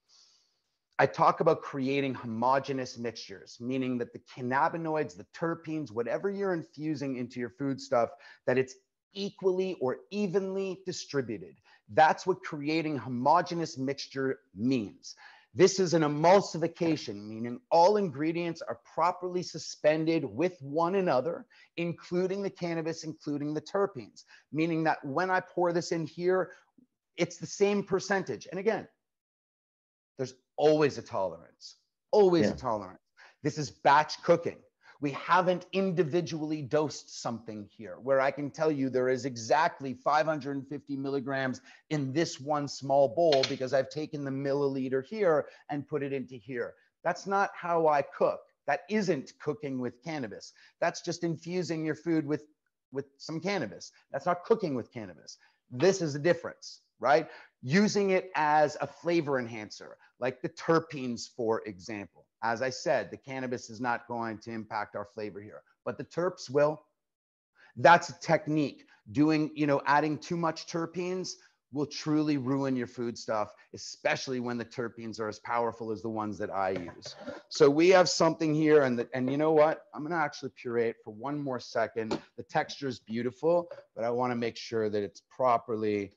I 0.99 1.07
talk 1.07 1.38
about 1.38 1.62
creating 1.62 2.14
homogenous 2.14 2.99
mixtures, 2.99 3.59
meaning 3.61 3.97
that 3.99 4.12
the 4.12 4.19
cannabinoids, 4.19 5.17
the 5.17 5.27
terpenes, 5.33 5.93
whatever 5.93 6.31
you're 6.31 6.53
infusing 6.53 7.17
into 7.17 7.38
your 7.38 7.51
food 7.51 7.81
stuff, 7.81 8.11
that 8.45 8.59
it's 8.59 8.75
equally 9.12 9.75
or 9.75 9.99
evenly 10.11 10.81
distributed. 10.85 11.55
That's 11.90 12.27
what 12.27 12.43
creating 12.43 12.97
homogenous 12.97 13.79
mixture 13.79 14.40
means. 14.57 15.14
This 15.57 15.79
is 15.79 15.95
an 15.95 16.03
emulsification, 16.03 17.29
meaning 17.29 17.61
all 17.71 17.97
ingredients 17.97 18.61
are 18.61 18.81
properly 18.93 19.43
suspended 19.43 20.25
with 20.25 20.61
one 20.61 20.97
another, 20.97 21.47
including 21.77 22.43
the 22.43 22.51
cannabis, 22.51 23.05
including 23.05 23.55
the 23.55 23.61
terpenes, 23.61 24.25
meaning 24.53 24.83
that 24.85 25.05
when 25.05 25.31
I 25.31 25.38
pour 25.40 25.73
this 25.73 25.93
in 25.93 26.07
here, 26.07 26.51
it's 27.17 27.37
the 27.37 27.47
same 27.47 27.85
percentage. 27.85 28.49
And 28.51 28.59
again, 28.59 28.88
there's 30.19 30.35
always 30.57 30.99
a 30.99 31.03
tolerance, 31.03 31.77
always 32.11 32.47
Yeah. 32.47 32.55
a 32.55 32.57
tolerance. 32.57 33.01
This 33.45 33.57
is 33.57 33.71
batch 33.71 34.21
cooking. 34.25 34.63
We 35.05 35.11
haven't 35.11 35.67
individually 35.75 36.62
dosed 36.62 37.21
something 37.21 37.69
here 37.71 37.99
where 38.03 38.23
I 38.23 38.31
can 38.31 38.51
tell 38.51 38.73
you 38.73 38.88
there 38.88 39.11
is 39.11 39.27
exactly 39.27 39.93
550 39.93 40.97
milligrams 40.97 41.61
in 41.90 42.14
this 42.14 42.40
one 42.40 42.67
small 42.67 43.09
bowl 43.14 43.45
because 43.47 43.75
I've 43.75 43.90
taken 43.90 44.25
the 44.25 44.31
milliliter 44.31 45.05
here 45.05 45.45
and 45.69 45.87
put 45.87 46.03
it 46.03 46.14
into 46.14 46.37
here. 46.37 46.73
That's 47.03 47.27
not 47.27 47.51
how 47.53 47.87
I 47.87 48.01
cook. 48.01 48.40
That 48.67 48.85
isn't 48.88 49.35
cooking 49.43 49.79
with 49.79 50.03
cannabis. 50.03 50.55
That's 50.81 51.03
just 51.03 51.23
infusing 51.23 51.85
your 51.85 51.97
food 51.97 52.25
with, 52.25 52.45
with 52.90 53.05
some 53.19 53.40
cannabis. 53.40 53.93
That's 54.11 54.25
not 54.25 54.43
cooking 54.45 54.75
with 54.75 54.90
cannabis. 54.90 55.37
This 55.71 56.01
is 56.01 56.14
the 56.14 56.19
difference, 56.19 56.81
right? 56.99 57.29
Using 57.61 58.09
it 58.09 58.31
as 58.37 58.79
a 58.81 58.87
flavor 58.87 59.38
enhancer, 59.38 59.99
like 60.19 60.40
the 60.40 60.49
terpenes, 60.49 61.29
for 61.29 61.61
example. 61.67 62.25
As 62.44 62.61
I 62.61 62.68
said, 62.68 63.11
the 63.11 63.16
cannabis 63.16 63.70
is 63.70 63.80
not 63.80 64.07
going 64.07 64.37
to 64.40 64.50
impact 64.50 64.96
our 64.96 65.07
flavor 65.07 65.40
here, 65.40 65.62
but 65.87 65.96
the 65.96 66.04
terps 66.04 66.50
will. 66.50 66.83
That's 67.76 68.11
a 68.11 68.20
technique. 68.20 68.85
Doing, 69.12 69.50
you 69.54 69.66
know, 69.66 69.80
adding 69.87 70.18
too 70.18 70.37
much 70.37 70.66
terpenes 70.66 71.30
will 71.72 71.87
truly 71.87 72.37
ruin 72.37 72.76
your 72.76 72.87
food 72.87 73.16
stuff, 73.16 73.52
especially 73.72 74.40
when 74.40 74.59
the 74.59 74.64
terpenes 74.64 75.18
are 75.18 75.28
as 75.28 75.38
powerful 75.40 75.90
as 75.90 76.02
the 76.02 76.09
ones 76.09 76.37
that 76.38 76.50
I 76.50 76.70
use. 76.70 77.16
So 77.48 77.68
we 77.70 77.88
have 77.88 78.11
something 78.11 78.54
here, 78.54 78.83
and 78.83 78.98
the, 78.98 79.09
and 79.14 79.30
you 79.30 79.38
know 79.38 79.52
what? 79.52 79.87
I'm 79.94 80.02
gonna 80.02 80.16
actually 80.16 80.52
puree 80.54 80.90
it 80.90 80.96
for 81.02 81.12
one 81.14 81.38
more 81.38 81.59
second. 81.59 82.18
The 82.37 82.44
texture 82.44 82.88
is 82.88 83.00
beautiful, 83.00 83.70
but 83.96 84.04
I 84.04 84.11
want 84.11 84.33
to 84.33 84.37
make 84.37 84.57
sure 84.57 84.90
that 84.90 85.02
it's 85.02 85.22
properly. 85.35 86.12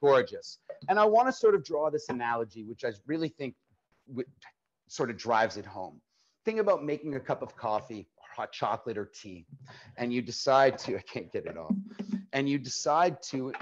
Gorgeous. 0.00 0.58
And 0.88 0.98
I 0.98 1.04
want 1.04 1.28
to 1.28 1.32
sort 1.32 1.54
of 1.54 1.64
draw 1.64 1.90
this 1.90 2.08
analogy, 2.08 2.64
which 2.64 2.84
I 2.84 2.92
really 3.06 3.28
think 3.28 3.54
sort 4.88 5.10
of 5.10 5.16
drives 5.16 5.56
it 5.56 5.66
home. 5.66 6.00
Think 6.44 6.60
about 6.60 6.84
making 6.84 7.14
a 7.14 7.20
cup 7.20 7.42
of 7.42 7.56
coffee 7.56 8.08
or 8.16 8.24
hot 8.34 8.52
chocolate 8.52 8.96
or 8.96 9.06
tea, 9.06 9.46
and 9.96 10.12
you 10.12 10.22
decide 10.22 10.78
to, 10.78 10.96
I 10.96 11.02
can't 11.02 11.30
get 11.32 11.46
it 11.46 11.56
off, 11.56 11.74
and 12.32 12.48
you 12.48 12.58
decide 12.58 13.22
to 13.30 13.52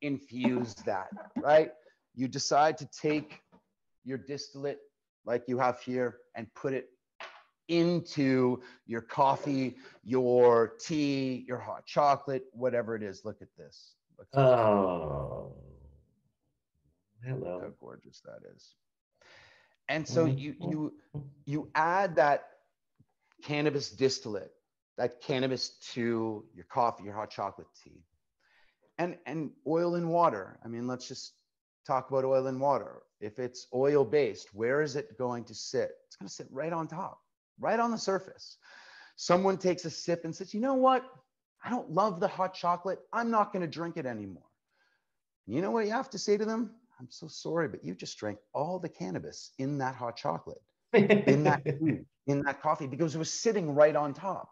infuse 0.00 0.74
that, 0.86 1.08
right? 1.36 1.70
You 2.14 2.28
decide 2.28 2.76
to 2.78 2.86
take 2.86 3.40
your 4.04 4.18
distillate 4.18 4.78
like 5.24 5.44
you 5.46 5.58
have 5.58 5.80
here 5.80 6.18
and 6.34 6.52
put 6.54 6.72
it 6.72 6.88
into 7.68 8.60
your 8.86 9.00
coffee, 9.00 9.76
your 10.02 10.74
tea, 10.80 11.44
your 11.46 11.58
hot 11.58 11.86
chocolate, 11.86 12.44
whatever 12.52 12.96
it 12.96 13.02
is. 13.02 13.24
Look 13.24 13.40
at 13.40 13.48
this. 13.56 13.94
Look 14.18 14.26
at 14.34 14.40
Oh. 14.40 15.54
How 17.24 17.72
gorgeous 17.80 18.20
that 18.24 18.40
is. 18.54 18.74
And 19.88 20.06
so 20.06 20.24
you 20.24 20.54
you 20.60 20.94
you 21.44 21.68
add 21.74 22.16
that 22.16 22.48
cannabis 23.42 23.90
distillate, 23.90 24.52
that 24.96 25.20
cannabis 25.20 25.70
to 25.92 26.44
your 26.54 26.64
coffee, 26.64 27.04
your 27.04 27.14
hot 27.14 27.30
chocolate 27.30 27.68
tea, 27.82 28.04
and 28.98 29.18
and 29.26 29.50
oil 29.66 29.96
and 29.96 30.08
water. 30.08 30.58
I 30.64 30.68
mean, 30.68 30.86
let's 30.86 31.08
just 31.08 31.34
talk 31.86 32.10
about 32.10 32.24
oil 32.24 32.46
and 32.46 32.60
water. 32.60 33.02
If 33.20 33.38
it's 33.38 33.66
oil 33.74 34.04
based, 34.04 34.54
where 34.54 34.82
is 34.82 34.96
it 34.96 35.18
going 35.18 35.44
to 35.44 35.54
sit? 35.54 35.90
It's 36.06 36.16
going 36.16 36.28
to 36.28 36.34
sit 36.34 36.48
right 36.50 36.72
on 36.72 36.88
top, 36.88 37.20
right 37.60 37.78
on 37.78 37.90
the 37.90 37.98
surface. 37.98 38.56
Someone 39.16 39.58
takes 39.58 39.84
a 39.84 39.90
sip 39.90 40.24
and 40.24 40.34
says, 40.34 40.54
"You 40.54 40.60
know 40.60 40.74
what? 40.74 41.04
I 41.64 41.70
don't 41.70 41.90
love 41.90 42.18
the 42.18 42.28
hot 42.28 42.54
chocolate. 42.54 43.00
I'm 43.12 43.30
not 43.30 43.52
going 43.52 43.62
to 43.62 43.68
drink 43.68 43.96
it 43.96 44.06
anymore." 44.06 44.42
You 45.46 45.60
know 45.60 45.70
what 45.70 45.84
you 45.86 45.92
have 45.92 46.10
to 46.10 46.18
say 46.18 46.36
to 46.36 46.44
them? 46.44 46.70
I'm 46.98 47.10
so 47.10 47.26
sorry, 47.28 47.68
but 47.68 47.84
you 47.84 47.94
just 47.94 48.18
drank 48.18 48.38
all 48.54 48.78
the 48.78 48.88
cannabis 48.88 49.52
in 49.58 49.78
that 49.78 49.94
hot 49.94 50.16
chocolate, 50.16 50.62
in 50.92 51.44
that 51.44 51.62
food, 51.78 52.06
in 52.26 52.42
that 52.42 52.62
coffee, 52.62 52.86
because 52.86 53.14
it 53.14 53.18
was 53.18 53.32
sitting 53.32 53.74
right 53.74 53.96
on 53.96 54.14
top. 54.14 54.50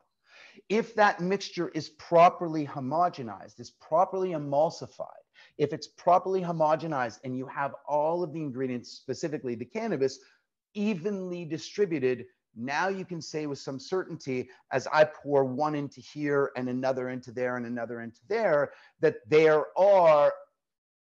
If 0.69 0.95
that 0.97 1.21
mixture 1.21 1.69
is 1.69 1.91
properly 1.91 2.67
homogenized, 2.67 3.61
is 3.61 3.71
properly 3.71 4.31
emulsified, 4.31 5.07
if 5.59 5.73
it's 5.73 5.87
properly 5.87 6.41
homogenized 6.41 7.21
and 7.25 7.37
you 7.37 7.47
have 7.47 7.75
all 7.87 8.23
of 8.23 8.33
the 8.33 8.41
ingredients, 8.41 8.91
specifically 8.91 9.55
the 9.55 9.65
cannabis, 9.65 10.19
evenly 10.75 11.45
distributed, 11.45 12.27
now 12.57 12.89
you 12.89 13.05
can 13.05 13.23
say 13.23 13.47
with 13.47 13.59
some 13.59 13.79
certainty, 13.79 14.49
as 14.73 14.89
I 14.93 15.05
pour 15.05 15.45
one 15.45 15.75
into 15.75 16.01
here 16.01 16.51
and 16.57 16.69
another 16.69 17.11
into 17.11 17.31
there 17.31 17.57
and 17.57 17.67
another 17.67 18.01
into 18.01 18.21
there, 18.29 18.73
that 19.01 19.17
there 19.29 19.67
are, 19.79 20.33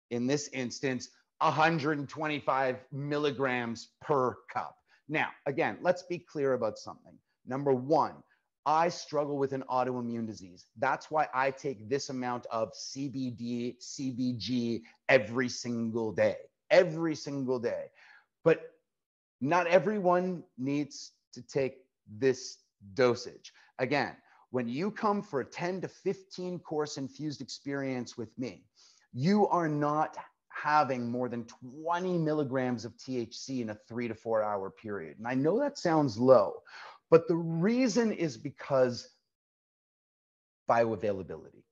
in 0.09 0.25
this 0.25 0.49
instance, 0.53 1.09
125 1.39 2.77
milligrams 2.91 3.89
per 4.01 4.37
cup. 4.51 4.77
Now, 5.07 5.29
again, 5.45 5.77
let's 5.81 6.03
be 6.03 6.19
clear 6.19 6.53
about 6.53 6.77
something. 6.77 7.13
Number 7.45 7.73
one, 7.73 8.13
I 8.65 8.89
struggle 8.89 9.37
with 9.37 9.53
an 9.53 9.63
autoimmune 9.69 10.25
disease. 10.25 10.65
That's 10.77 11.11
why 11.11 11.27
I 11.33 11.51
take 11.51 11.87
this 11.87 12.09
amount 12.09 12.47
of 12.49 12.71
CBD, 12.73 13.75
CBG 13.79 14.81
every 15.07 15.49
single 15.49 16.11
day, 16.11 16.37
every 16.71 17.15
single 17.15 17.59
day. 17.59 17.85
But 18.43 18.71
not 19.39 19.67
everyone 19.67 20.43
needs 20.57 21.11
to 21.33 21.43
take 21.43 21.85
this 22.17 22.57
dosage. 22.95 23.53
Again, 23.77 24.15
when 24.49 24.67
you 24.67 24.89
come 24.89 25.21
for 25.21 25.41
a 25.41 25.45
10 25.45 25.81
to 25.81 25.87
15 25.87 26.59
course 26.59 26.97
infused 26.97 27.41
experience 27.41 28.17
with 28.17 28.35
me, 28.39 28.63
you 29.13 29.47
are 29.47 29.67
not 29.67 30.17
having 30.55 31.09
more 31.09 31.27
than 31.27 31.45
20 31.83 32.17
milligrams 32.17 32.85
of 32.85 32.95
THC 32.97 33.61
in 33.61 33.69
a 33.69 33.77
three 33.87 34.07
to 34.07 34.15
four 34.15 34.41
hour 34.41 34.69
period. 34.69 35.17
And 35.17 35.27
I 35.27 35.33
know 35.33 35.59
that 35.59 35.77
sounds 35.77 36.17
low, 36.17 36.53
but 37.09 37.27
the 37.27 37.35
reason 37.35 38.11
is 38.11 38.37
because 38.37 39.09
bioavailability. 40.69 41.63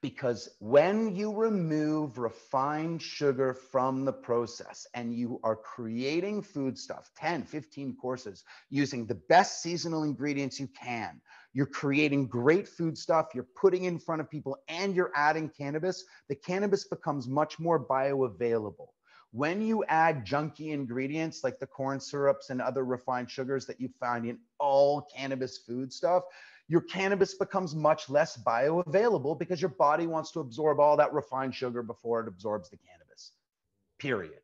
Because 0.00 0.50
when 0.60 1.16
you 1.16 1.34
remove 1.34 2.18
refined 2.18 3.00
sugar 3.00 3.54
from 3.54 4.04
the 4.04 4.12
process 4.12 4.86
and 4.92 5.14
you 5.14 5.40
are 5.42 5.56
creating 5.56 6.42
food 6.42 6.78
stuff, 6.78 7.10
10, 7.16 7.44
15 7.44 7.96
courses 7.96 8.44
using 8.68 9.06
the 9.06 9.14
best 9.14 9.62
seasonal 9.62 10.02
ingredients 10.02 10.60
you 10.60 10.68
can, 10.68 11.20
you're 11.54 11.66
creating 11.66 12.26
great 12.26 12.68
food 12.68 12.98
stuff, 12.98 13.28
you're 13.34 13.46
putting 13.56 13.84
in 13.84 13.98
front 13.98 14.20
of 14.20 14.28
people, 14.28 14.58
and 14.68 14.94
you're 14.94 15.12
adding 15.14 15.48
cannabis, 15.48 16.04
the 16.28 16.34
cannabis 16.34 16.84
becomes 16.84 17.28
much 17.28 17.58
more 17.58 17.84
bioavailable. 17.86 18.88
When 19.30 19.62
you 19.62 19.84
add 19.88 20.26
junky 20.26 20.72
ingredients 20.72 21.42
like 21.42 21.58
the 21.58 21.66
corn 21.66 21.98
syrups 22.00 22.50
and 22.50 22.60
other 22.60 22.84
refined 22.84 23.30
sugars 23.30 23.66
that 23.66 23.80
you 23.80 23.88
find 23.88 24.26
in 24.26 24.38
all 24.58 25.08
cannabis 25.16 25.58
food 25.58 25.92
stuff, 25.92 26.24
your 26.68 26.80
cannabis 26.82 27.34
becomes 27.34 27.74
much 27.74 28.08
less 28.08 28.36
bioavailable 28.36 29.38
because 29.38 29.60
your 29.60 29.70
body 29.70 30.06
wants 30.06 30.32
to 30.32 30.40
absorb 30.40 30.80
all 30.80 30.96
that 30.96 31.12
refined 31.12 31.54
sugar 31.54 31.82
before 31.82 32.20
it 32.20 32.28
absorbs 32.28 32.70
the 32.70 32.76
cannabis. 32.76 33.32
Period. 33.98 34.40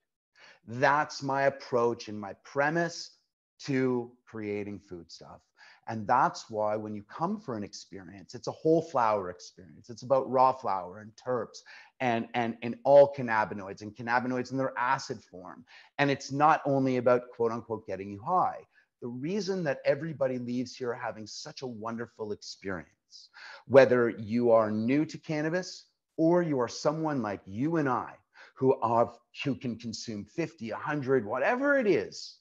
That's 0.67 1.23
my 1.23 1.43
approach 1.43 2.09
and 2.09 2.21
my 2.21 2.35
premise 2.45 3.13
to 3.61 4.13
creating 4.27 4.81
food 4.81 5.11
stuff. 5.11 5.41
And 5.89 6.07
that's 6.07 6.49
why 6.49 6.77
when 6.77 6.95
you 6.95 7.03
come 7.03 7.41
for 7.41 7.57
an 7.57 7.65
experience, 7.65 8.35
it's 8.35 8.47
a 8.47 8.53
whole 8.53 8.83
flower 8.83 9.31
experience. 9.31 9.91
It's 9.91 10.03
about 10.03 10.31
raw 10.31 10.53
flower 10.53 11.01
and 11.01 11.13
terps 11.17 11.59
and, 12.01 12.29
and, 12.35 12.57
and 12.63 12.77
all 12.85 13.13
cannabinoids 13.17 13.83
and 13.83 13.95
cannabinoids 13.95 14.53
in 14.53 14.59
their 14.59 14.73
acid 14.79 15.23
form. 15.23 15.65
And 15.99 16.11
it's 16.11 16.31
not 16.31 16.63
only 16.65 16.99
about 16.99 17.31
quote 17.35 17.53
unquote 17.53 17.87
getting 17.87 18.11
you 18.11 18.21
high 18.23 18.61
the 19.01 19.09
reason 19.09 19.65
that 19.65 19.81
everybody 19.85 20.39
leaves 20.39 20.77
here 20.77 20.93
having 20.93 21.27
such 21.27 21.63
a 21.63 21.67
wonderful 21.67 22.33
experience, 22.33 23.31
whether 23.67 24.11
you 24.11 24.51
are 24.51 24.71
new 24.71 25.05
to 25.07 25.19
cannabis 25.19 25.87
or 26.17 26.43
you 26.43 26.61
are 26.61 26.69
someone 26.69 27.23
like 27.23 27.41
you 27.47 27.77
and 27.77 27.89
I 27.89 28.15
who 28.55 28.79
are 28.81 29.15
who 29.43 29.55
can 29.55 29.79
consume 29.79 30.25
50, 30.25 30.71
100, 30.71 31.25
whatever 31.25 31.79
it 31.79 31.87
is. 31.87 32.40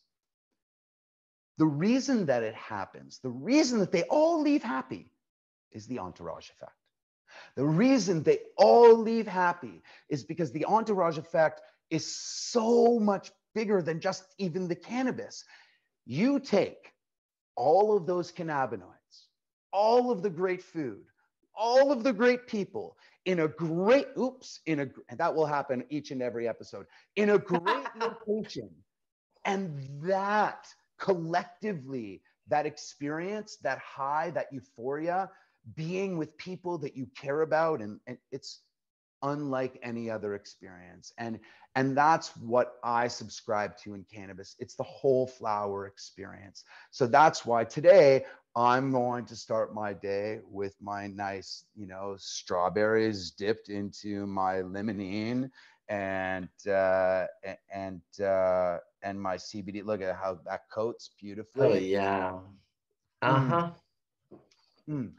The 1.60 1.68
reason 1.68 2.26
that 2.28 2.42
it 2.42 2.56
happens, 2.56 3.20
the 3.20 3.30
reason 3.30 3.80
that 3.80 3.92
they 3.92 4.04
all 4.04 4.42
leave 4.42 4.64
happy 4.64 5.12
is 5.74 5.86
the 5.88 6.00
entourage 6.00 6.50
effect. 6.50 6.72
The 7.58 7.66
reason 7.66 8.24
they 8.24 8.40
all 8.58 8.96
leave 8.96 9.28
happy 9.28 9.84
is 10.08 10.24
because 10.24 10.54
the 10.54 10.64
entourage 10.64 11.18
effect 11.18 11.60
is 11.90 12.06
so 12.08 12.98
much 12.98 13.32
bigger 13.54 13.82
than 13.82 14.00
just 14.00 14.24
even 14.38 14.70
the 14.70 14.76
cannabis. 14.76 15.44
You 16.06 16.40
take 16.40 16.94
all 17.58 17.96
of 17.96 18.06
those 18.06 18.32
cannabinoids, 18.32 19.26
all 19.74 20.12
of 20.12 20.22
the 20.22 20.30
great 20.30 20.64
food, 20.64 21.04
all 21.54 21.92
of 21.92 22.06
the 22.06 22.14
great 22.14 22.48
people 22.48 22.96
in 23.26 23.42
a 23.42 23.50
great, 23.50 24.08
oops, 24.18 24.62
in 24.66 24.80
a, 24.80 24.88
and 25.10 25.20
that 25.20 25.36
will 25.36 25.46
happen 25.46 25.84
each 25.90 26.12
and 26.12 26.22
every 26.22 26.48
episode, 26.48 26.86
in 27.18 27.32
a 27.32 27.38
great 27.38 27.88
location. 28.00 28.70
And 29.44 29.78
that 30.04 30.68
collectively, 31.00 32.22
that 32.48 32.66
experience, 32.66 33.58
that 33.58 33.80
high, 33.80 34.32
that 34.32 34.48
euphoria, 34.52 35.30
being 35.76 36.18
with 36.18 36.38
people 36.38 36.78
that 36.80 36.96
you 36.96 37.08
care 37.16 37.42
about, 37.42 37.82
and, 37.82 38.00
and 38.08 38.18
it's 38.32 38.62
unlike 39.22 39.80
any 39.84 40.10
other 40.10 40.36
experience. 40.36 41.14
And 41.18 41.40
and 41.76 41.96
that's 41.96 42.36
what 42.38 42.76
I 42.84 43.08
subscribe 43.08 43.78
to 43.80 43.94
in 43.94 44.04
cannabis. 44.12 44.56
It's 44.60 44.76
the 44.76 44.84
whole 44.84 45.28
flower 45.28 45.86
experience. 45.88 46.64
So 46.92 47.06
that's 47.06 47.46
why 47.46 47.64
today 47.64 48.26
I'm 48.56 48.92
going 48.92 49.26
to 49.26 49.36
start 49.36 49.74
my 49.74 49.94
day 49.94 50.40
with 50.50 50.76
my 50.82 51.08
nice, 51.08 51.66
you 51.76 51.86
know, 51.86 52.16
strawberries 52.18 53.32
dipped 53.32 53.70
into 53.70 54.26
my 54.26 54.56
limonene 54.56 55.52
and 55.90 56.50
uh, 56.68 57.26
and 57.74 58.02
uh, 58.24 58.78
and 59.04 59.20
my 59.20 59.36
CBD. 59.36 59.84
Look 59.84 60.02
at 60.02 60.16
how 60.16 60.40
that 60.46 60.70
coats 60.72 61.12
beautifully. 61.20 61.68
Oh 61.68 61.74
yeah. 61.74 62.40
Uh 63.22 63.40
huh. 63.40 63.70
Mm. 64.90 65.12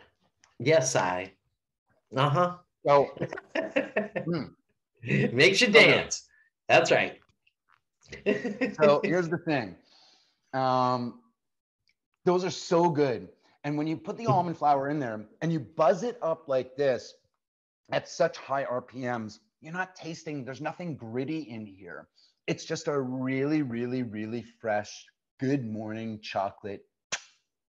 Yes, 0.59 0.96
I. 0.96 1.33
Uh 2.16 2.28
huh. 2.28 2.56
So 2.87 3.09
mm. 3.56 4.50
makes 5.33 5.61
you 5.61 5.68
dance. 5.68 6.28
That's 6.68 6.90
right. 6.90 7.18
so 8.80 9.00
here's 9.04 9.28
the 9.28 9.38
thing. 9.38 9.76
Um, 10.52 11.20
those 12.24 12.44
are 12.44 12.50
so 12.50 12.88
good. 12.88 13.28
And 13.64 13.76
when 13.76 13.87
you 13.87 13.96
put 13.96 14.16
the 14.16 14.26
almond 14.26 14.56
flour 14.56 14.88
in 14.88 14.98
there 14.98 15.26
and 15.42 15.52
you 15.52 15.61
buzz 15.61 16.02
it 16.02 16.18
up 16.22 16.48
like 16.48 16.76
this 16.76 17.14
at 17.92 18.09
such 18.09 18.38
high 18.38 18.64
RPMs, 18.64 19.40
you're 19.61 19.73
not 19.73 19.94
tasting, 19.94 20.44
there's 20.44 20.61
nothing 20.61 20.96
gritty 20.96 21.40
in 21.51 21.66
here. 21.66 22.09
It's 22.46 22.64
just 22.64 22.88
a 22.88 23.01
really, 23.01 23.62
really, 23.62 24.03
really 24.03 24.44
fresh, 24.61 25.07
good 25.38 25.66
morning 25.66 26.20
chocolate 26.23 26.85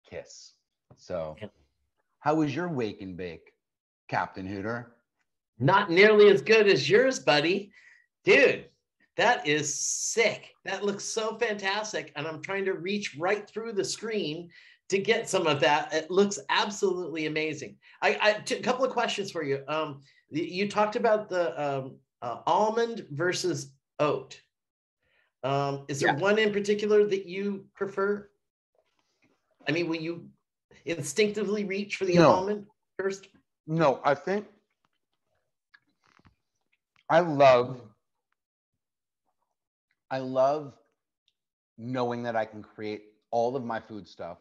kiss. 0.08 0.52
So, 0.96 1.36
how 2.20 2.34
was 2.34 2.54
your 2.54 2.68
wake 2.68 3.00
and 3.02 3.16
bake, 3.16 3.52
Captain 4.08 4.46
Hooter? 4.46 4.96
Not 5.58 5.90
nearly 5.90 6.28
as 6.28 6.42
good 6.42 6.66
as 6.68 6.90
yours, 6.90 7.18
buddy. 7.18 7.70
Dude, 8.24 8.66
that 9.16 9.46
is 9.46 9.74
sick. 9.74 10.50
That 10.64 10.84
looks 10.84 11.04
so 11.04 11.38
fantastic. 11.38 12.12
And 12.16 12.26
I'm 12.26 12.42
trying 12.42 12.64
to 12.66 12.74
reach 12.74 13.16
right 13.16 13.48
through 13.48 13.72
the 13.72 13.84
screen 13.84 14.50
to 14.88 14.98
get 14.98 15.28
some 15.28 15.46
of 15.46 15.60
that. 15.60 15.92
It 15.92 16.10
looks 16.10 16.38
absolutely 16.48 17.26
amazing. 17.26 17.76
I, 18.02 18.18
I 18.20 18.32
t- 18.34 18.56
a 18.56 18.62
couple 18.62 18.84
of 18.84 18.92
questions 18.92 19.30
for 19.30 19.42
you. 19.42 19.62
Um, 19.68 20.00
you 20.30 20.68
talked 20.68 20.96
about 20.96 21.28
the 21.28 21.60
um, 21.62 21.96
uh, 22.22 22.40
almond 22.46 23.06
versus 23.10 23.72
oat. 23.98 24.40
Um, 25.42 25.84
is 25.88 26.00
there 26.00 26.12
Yeah. 26.12 26.18
one 26.20 26.38
in 26.38 26.52
particular 26.52 27.04
that 27.06 27.26
you 27.26 27.66
prefer? 27.74 28.28
I 29.68 29.72
mean, 29.72 29.88
will 29.88 29.96
you 29.96 30.28
instinctively 30.84 31.64
reach 31.64 31.96
for 31.96 32.04
the 32.04 32.14
No. 32.16 32.30
almond 32.32 32.66
first? 32.98 33.28
No, 33.66 34.00
I 34.04 34.14
think 34.14 34.46
I 37.08 37.20
love 37.20 37.80
I 40.10 40.18
love 40.18 40.74
knowing 41.78 42.22
that 42.22 42.36
I 42.36 42.44
can 42.44 42.62
create 42.62 43.12
all 43.32 43.56
of 43.56 43.64
my 43.64 43.80
food 43.80 44.06
stuff 44.06 44.38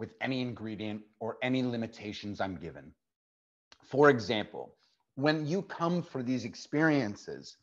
with 0.00 0.14
any 0.20 0.40
ingredient 0.40 1.02
or 1.20 1.36
any 1.42 1.62
limitations 1.62 2.40
I'm 2.40 2.56
given. 2.56 2.92
For 3.84 4.10
example, 4.10 4.74
when 5.14 5.46
you 5.46 5.62
come 5.62 6.02
for 6.02 6.22
these 6.22 6.44
experiences, 6.44 7.58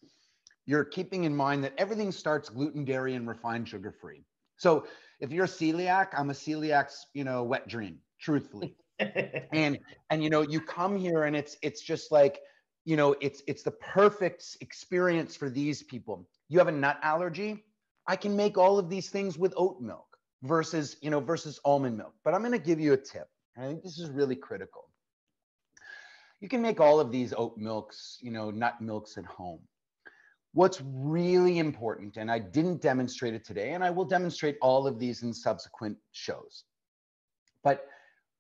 you're 0.66 0.86
keeping 0.86 1.26
in 1.26 1.36
mind 1.36 1.64
that 1.66 1.74
everything 1.78 2.12
starts 2.12 2.50
gluten, 2.50 2.86
dairy, 2.86 3.16
and 3.16 3.28
refined 3.28 3.68
sugar 3.68 3.92
free. 3.92 4.24
So 4.58 4.86
if 5.20 5.32
you're 5.32 5.46
a 5.46 5.48
celiac, 5.48 6.08
I'm 6.18 6.30
a 6.30 6.34
celiac's, 6.34 7.08
you 7.14 7.26
know, 7.26 7.44
wet 7.44 7.68
dream, 7.68 7.98
truthfully 8.22 8.78
and 9.54 9.78
and 10.10 10.24
you 10.24 10.30
know 10.30 10.42
you 10.42 10.60
come 10.60 10.98
here 10.98 11.26
and 11.26 11.36
it's 11.36 11.56
it's 11.62 11.82
just 11.82 12.12
like 12.12 12.40
you 12.88 12.96
know, 12.96 13.18
it's 13.20 13.44
it's 13.48 13.64
the 13.64 13.72
perfect 13.72 14.58
experience 14.62 15.36
for 15.36 15.50
these 15.50 15.84
people. 15.84 16.26
You 16.48 16.58
have 16.60 16.70
a 16.70 16.72
nut 16.72 16.98
allergy. 17.04 17.66
I 18.08 18.16
can 18.16 18.34
make 18.34 18.58
all 18.58 18.80
of 18.80 18.90
these 18.90 19.10
things 19.10 19.38
with 19.38 19.54
oat 19.58 19.82
milk 19.82 20.17
versus, 20.44 20.98
you 21.02 21.10
know, 21.10 21.20
versus 21.20 21.60
almond 21.66 21.98
milk. 21.98 22.14
But 22.24 22.34
I'm 22.34 22.42
going 22.42 22.52
to 22.52 22.60
give 22.60 22.80
you 22.80 22.94
a 22.94 22.98
tip. 22.98 23.28
and 23.56 23.66
I 23.66 23.68
think 23.68 23.84
this 23.84 24.00
is 24.00 24.10
really 24.10 24.36
critical. 24.36 24.90
You 26.40 26.48
can 26.48 26.62
make 26.62 26.80
all 26.80 27.00
of 27.00 27.12
these 27.12 27.34
oat 27.36 27.58
milks, 27.58 28.20
you 28.22 28.32
know, 28.32 28.52
nut 28.52 28.80
milks 28.80 29.18
at 29.18 29.26
home. 29.26 29.60
What's 30.54 30.82
really 30.82 31.60
important, 31.60 32.18
and 32.18 32.32
I 32.32 32.40
didn't 32.40 32.82
demonstrate 32.82 33.34
it 33.34 33.46
today, 33.46 33.74
and 33.74 33.84
I 33.84 33.90
will 33.90 34.06
demonstrate 34.06 34.58
all 34.62 34.88
of 34.88 35.00
these 35.00 35.24
in 35.24 35.34
subsequent 35.34 35.98
shows. 36.12 36.64
But 37.64 37.88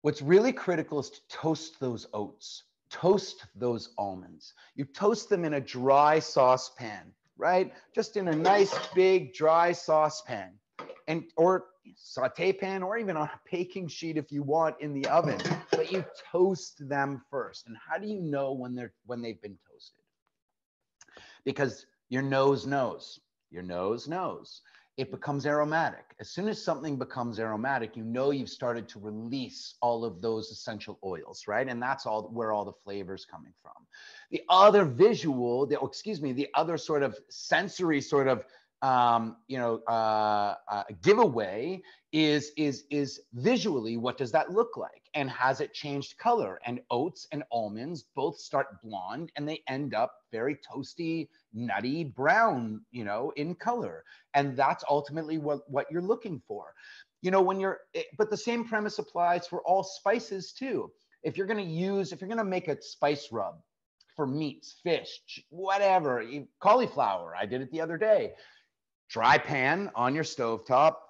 what's 0.01 0.21
really 0.21 0.53
critical 0.53 0.99
is 0.99 1.10
to 1.10 1.19
toast 1.29 1.79
those 1.79 2.07
oats, 2.13 2.63
toast 2.89 3.45
those 3.55 3.89
almonds. 3.97 4.53
You 4.75 4.86
toast 4.86 5.29
them 5.29 5.43
in 5.43 5.55
a 5.55 5.62
dry 5.62 6.19
saucepan, 6.19 7.13
right? 7.38 7.73
Just 7.93 8.15
in 8.15 8.27
a 8.27 8.36
nice 8.36 8.73
big 8.95 9.33
dry 9.33 9.71
saucepan 9.71 10.53
and 11.07 11.23
or 11.35 11.65
saute 11.95 12.51
pan 12.51 12.83
or 12.83 12.97
even 12.97 13.15
on 13.15 13.27
a 13.27 13.39
baking 13.51 13.87
sheet 13.87 14.17
if 14.17 14.31
you 14.31 14.43
want 14.43 14.75
in 14.81 14.93
the 14.93 15.07
oven 15.07 15.39
but 15.71 15.91
you 15.91 16.03
toast 16.31 16.87
them 16.89 17.21
first. 17.29 17.67
And 17.67 17.77
how 17.77 17.97
do 17.97 18.07
you 18.07 18.19
know 18.19 18.51
when 18.51 18.75
they're 18.75 18.93
when 19.05 19.21
they've 19.21 19.41
been 19.41 19.57
toasted? 19.71 20.03
Because 21.45 21.85
your 22.09 22.23
nose 22.23 22.65
knows. 22.65 23.19
Your 23.51 23.63
nose 23.63 24.07
knows. 24.07 24.61
It 24.97 25.11
becomes 25.11 25.45
aromatic. 25.45 26.05
As 26.19 26.31
soon 26.31 26.47
as 26.47 26.61
something 26.61 26.97
becomes 26.97 27.39
aromatic 27.39 27.95
you 27.95 28.03
know 28.03 28.31
you've 28.31 28.49
started 28.49 28.89
to 28.89 28.99
release 28.99 29.75
all 29.81 30.03
of 30.03 30.21
those 30.21 30.49
essential 30.49 30.99
oils 31.05 31.43
right? 31.47 31.69
And 31.69 31.81
that's 31.81 32.05
all 32.05 32.23
where 32.23 32.51
all 32.51 32.65
the 32.65 32.73
flavors 32.83 33.25
coming 33.25 33.53
from. 33.61 33.85
The 34.31 34.41
other 34.49 34.83
visual 34.83 35.65
the, 35.67 35.79
oh, 35.79 35.87
excuse 35.87 36.21
me 36.21 36.33
the 36.33 36.49
other 36.55 36.77
sort 36.77 37.03
of 37.03 37.17
sensory 37.29 38.01
sort 38.01 38.27
of 38.27 38.43
um, 38.81 39.37
you 39.47 39.57
know, 39.57 39.81
uh, 39.87 40.55
uh, 40.69 40.83
giveaway 41.01 41.81
is 42.11 42.51
is 42.57 42.85
is 42.91 43.21
visually 43.33 43.97
what 43.97 44.17
does 44.17 44.31
that 44.31 44.51
look 44.51 44.77
like, 44.77 45.09
and 45.15 45.29
has 45.29 45.61
it 45.61 45.73
changed 45.73 46.17
color? 46.17 46.59
And 46.65 46.79
oats 46.91 47.27
and 47.31 47.43
almonds 47.51 48.05
both 48.15 48.37
start 48.37 48.81
blonde, 48.83 49.31
and 49.35 49.49
they 49.49 49.63
end 49.67 49.93
up 49.95 50.13
very 50.31 50.57
toasty, 50.57 51.27
nutty 51.53 52.03
brown, 52.03 52.81
you 52.91 53.03
know, 53.03 53.31
in 53.35 53.55
color, 53.55 54.03
and 54.35 54.55
that's 54.55 54.83
ultimately 54.89 55.37
what 55.37 55.69
what 55.69 55.87
you're 55.89 56.01
looking 56.01 56.41
for. 56.47 56.73
You 57.23 57.31
know, 57.31 57.41
when 57.41 57.59
you're, 57.59 57.79
eh, 57.95 58.03
but 58.17 58.29
the 58.29 58.37
same 58.37 58.63
premise 58.63 58.99
applies 58.99 59.47
for 59.47 59.61
all 59.63 59.83
spices 59.83 60.53
too. 60.53 60.91
If 61.23 61.35
you're 61.35 61.47
going 61.47 61.65
to 61.65 61.71
use, 61.71 62.11
if 62.11 62.21
you're 62.21 62.27
going 62.27 62.37
to 62.37 62.43
make 62.43 62.67
a 62.67 62.79
spice 62.79 63.29
rub 63.31 63.55
for 64.15 64.27
meats, 64.27 64.79
fish, 64.83 65.19
whatever, 65.49 66.23
cauliflower, 66.59 67.35
I 67.35 67.47
did 67.47 67.61
it 67.61 67.71
the 67.71 67.81
other 67.81 67.97
day 67.97 68.33
dry 69.09 69.37
pan 69.37 69.91
on 69.95 70.15
your 70.15 70.23
stove 70.23 70.65
top 70.65 71.03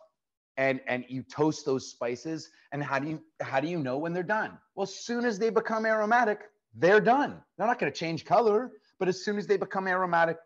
and 0.58 0.82
and 0.88 1.06
you 1.08 1.24
toast 1.24 1.66
those 1.66 1.90
spices 1.90 2.50
and 2.72 2.84
how 2.84 3.00
do 3.00 3.10
you 3.10 3.22
how 3.42 3.60
do 3.60 3.68
you 3.68 3.78
know 3.78 3.98
when 3.98 4.14
they're 4.14 4.24
done? 4.24 4.58
Well 4.76 4.84
as 4.84 4.96
soon 4.96 5.26
as 5.26 5.40
they 5.40 5.50
become 5.50 5.86
aromatic 5.86 6.42
they're 6.76 7.02
done. 7.02 7.42
They're 7.58 7.68
not 7.68 7.80
going 7.80 7.92
to 7.92 7.98
change 7.98 8.26
color 8.26 8.72
but 9.00 9.08
as 9.08 9.24
soon 9.24 9.38
as 9.38 9.48
they 9.48 9.58
become 9.58 9.88
aromatic 9.88 10.38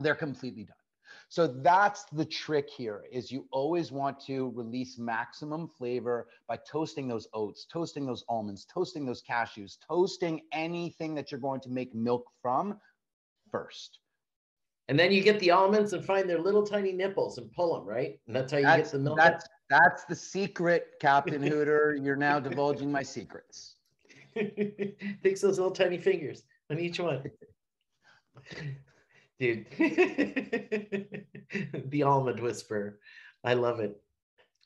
they're 0.00 0.14
completely 0.14 0.64
done. 0.64 0.76
So 1.28 1.46
that's 1.46 2.04
the 2.12 2.24
trick 2.24 2.68
here 2.70 3.04
is 3.10 3.30
you 3.30 3.46
always 3.50 3.90
want 3.90 4.20
to 4.26 4.52
release 4.54 4.98
maximum 4.98 5.68
flavor 5.68 6.28
by 6.48 6.58
toasting 6.70 7.08
those 7.08 7.26
oats 7.34 7.66
toasting 7.72 8.06
those 8.06 8.24
almonds 8.28 8.66
toasting 8.72 9.04
those 9.04 9.22
cashews 9.22 9.78
toasting 9.88 10.42
anything 10.52 11.14
that 11.14 11.30
you're 11.30 11.40
going 11.40 11.60
to 11.60 11.70
make 11.70 11.94
milk 11.94 12.24
from 12.42 12.78
first 13.50 13.98
And 14.88 14.98
then 14.98 15.12
you 15.12 15.22
get 15.22 15.40
the 15.40 15.50
almonds 15.50 15.94
and 15.94 16.04
find 16.04 16.28
their 16.28 16.40
little 16.40 16.62
tiny 16.66 16.92
nipples 16.92 17.38
and 17.38 17.50
pull 17.52 17.74
them, 17.74 17.86
right? 17.86 18.18
And 18.26 18.36
that's 18.36 18.52
how 18.52 18.58
you 18.58 18.64
That's, 18.64 18.90
get 18.90 18.98
the 18.98 19.04
milk. 19.04 19.16
that's, 19.16 19.46
that's 19.70 20.04
the 20.04 20.14
secret, 20.14 20.94
Captain 21.00 21.42
Hooter. 21.46 21.96
You're 22.00 22.16
now 22.16 22.38
divulging 22.38 22.92
my 22.92 23.02
secrets. 23.02 23.76
Fix 24.34 25.40
those 25.40 25.58
little 25.58 25.70
tiny 25.70 25.96
fingers 25.96 26.42
on 26.70 26.78
each 26.78 27.00
one. 27.00 27.22
Dude. 29.40 29.66
the 31.90 32.02
almond 32.02 32.40
whisperer. 32.40 32.98
I 33.42 33.54
love 33.54 33.80
it. 33.80 33.96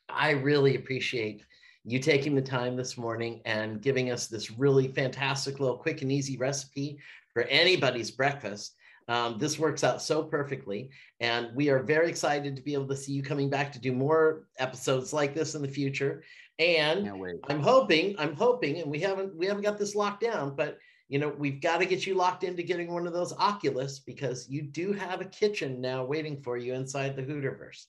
I 0.09 0.31
really 0.31 0.75
appreciate 0.75 1.43
you 1.85 1.99
taking 1.99 2.35
the 2.35 2.41
time 2.41 2.75
this 2.75 2.97
morning 2.97 3.41
and 3.45 3.81
giving 3.81 4.11
us 4.11 4.27
this 4.27 4.51
really 4.51 4.89
fantastic 4.89 5.59
little 5.59 5.77
quick 5.77 6.01
and 6.01 6.11
easy 6.11 6.37
recipe 6.37 6.99
for 7.33 7.43
anybody's 7.43 8.11
breakfast. 8.11 8.75
Um, 9.09 9.39
this 9.39 9.57
works 9.57 9.83
out 9.83 10.01
so 10.01 10.23
perfectly. 10.23 10.91
And 11.19 11.49
we 11.55 11.69
are 11.69 11.81
very 11.81 12.07
excited 12.07 12.55
to 12.55 12.61
be 12.61 12.75
able 12.75 12.87
to 12.87 12.95
see 12.95 13.11
you 13.11 13.23
coming 13.23 13.49
back 13.49 13.71
to 13.73 13.79
do 13.79 13.91
more 13.91 14.47
episodes 14.59 15.11
like 15.11 15.33
this 15.33 15.55
in 15.55 15.61
the 15.61 15.67
future. 15.67 16.23
And. 16.59 17.05
I'm 17.49 17.59
hoping, 17.59 18.15
I'm 18.19 18.35
hoping, 18.35 18.79
and 18.79 18.89
we 18.89 18.99
haven't 18.99 19.35
we 19.35 19.47
haven't 19.47 19.63
got 19.63 19.79
this 19.79 19.95
locked 19.95 20.21
down, 20.21 20.55
but 20.55 20.77
you 21.07 21.17
know, 21.17 21.33
we've 21.35 21.59
got 21.59 21.79
to 21.79 21.85
get 21.87 22.05
you 22.05 22.13
locked 22.13 22.43
into 22.43 22.61
getting 22.61 22.93
one 22.93 23.07
of 23.07 23.13
those 23.13 23.33
Oculus 23.33 23.97
because 23.97 24.47
you 24.47 24.61
do 24.61 24.93
have 24.93 25.21
a 25.21 25.25
kitchen 25.25 25.81
now 25.81 26.05
waiting 26.05 26.39
for 26.43 26.55
you 26.55 26.75
inside 26.75 27.15
the 27.15 27.23
Hooterverse. 27.23 27.87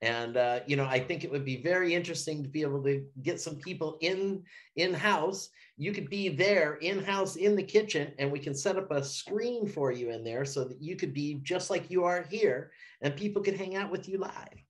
And 0.00 0.36
uh, 0.36 0.60
you 0.66 0.76
know, 0.76 0.84
I 0.84 1.00
think 1.00 1.24
it 1.24 1.30
would 1.30 1.44
be 1.44 1.60
very 1.60 1.94
interesting 1.94 2.42
to 2.42 2.48
be 2.48 2.62
able 2.62 2.82
to 2.84 3.04
get 3.22 3.40
some 3.40 3.56
people 3.56 3.98
in 4.00 4.44
in 4.76 4.94
house. 4.94 5.48
You 5.76 5.92
could 5.92 6.08
be 6.08 6.28
there 6.28 6.74
in 6.74 7.02
house 7.02 7.36
in 7.36 7.56
the 7.56 7.62
kitchen, 7.62 8.12
and 8.18 8.30
we 8.30 8.38
can 8.38 8.54
set 8.54 8.76
up 8.76 8.90
a 8.92 9.02
screen 9.02 9.66
for 9.66 9.90
you 9.90 10.10
in 10.10 10.22
there 10.22 10.44
so 10.44 10.64
that 10.64 10.80
you 10.80 10.94
could 10.96 11.12
be 11.12 11.40
just 11.42 11.68
like 11.68 11.90
you 11.90 12.04
are 12.04 12.24
here, 12.30 12.70
and 13.02 13.16
people 13.16 13.42
could 13.42 13.56
hang 13.56 13.74
out 13.74 13.90
with 13.90 14.08
you 14.08 14.18
live. 14.18 14.62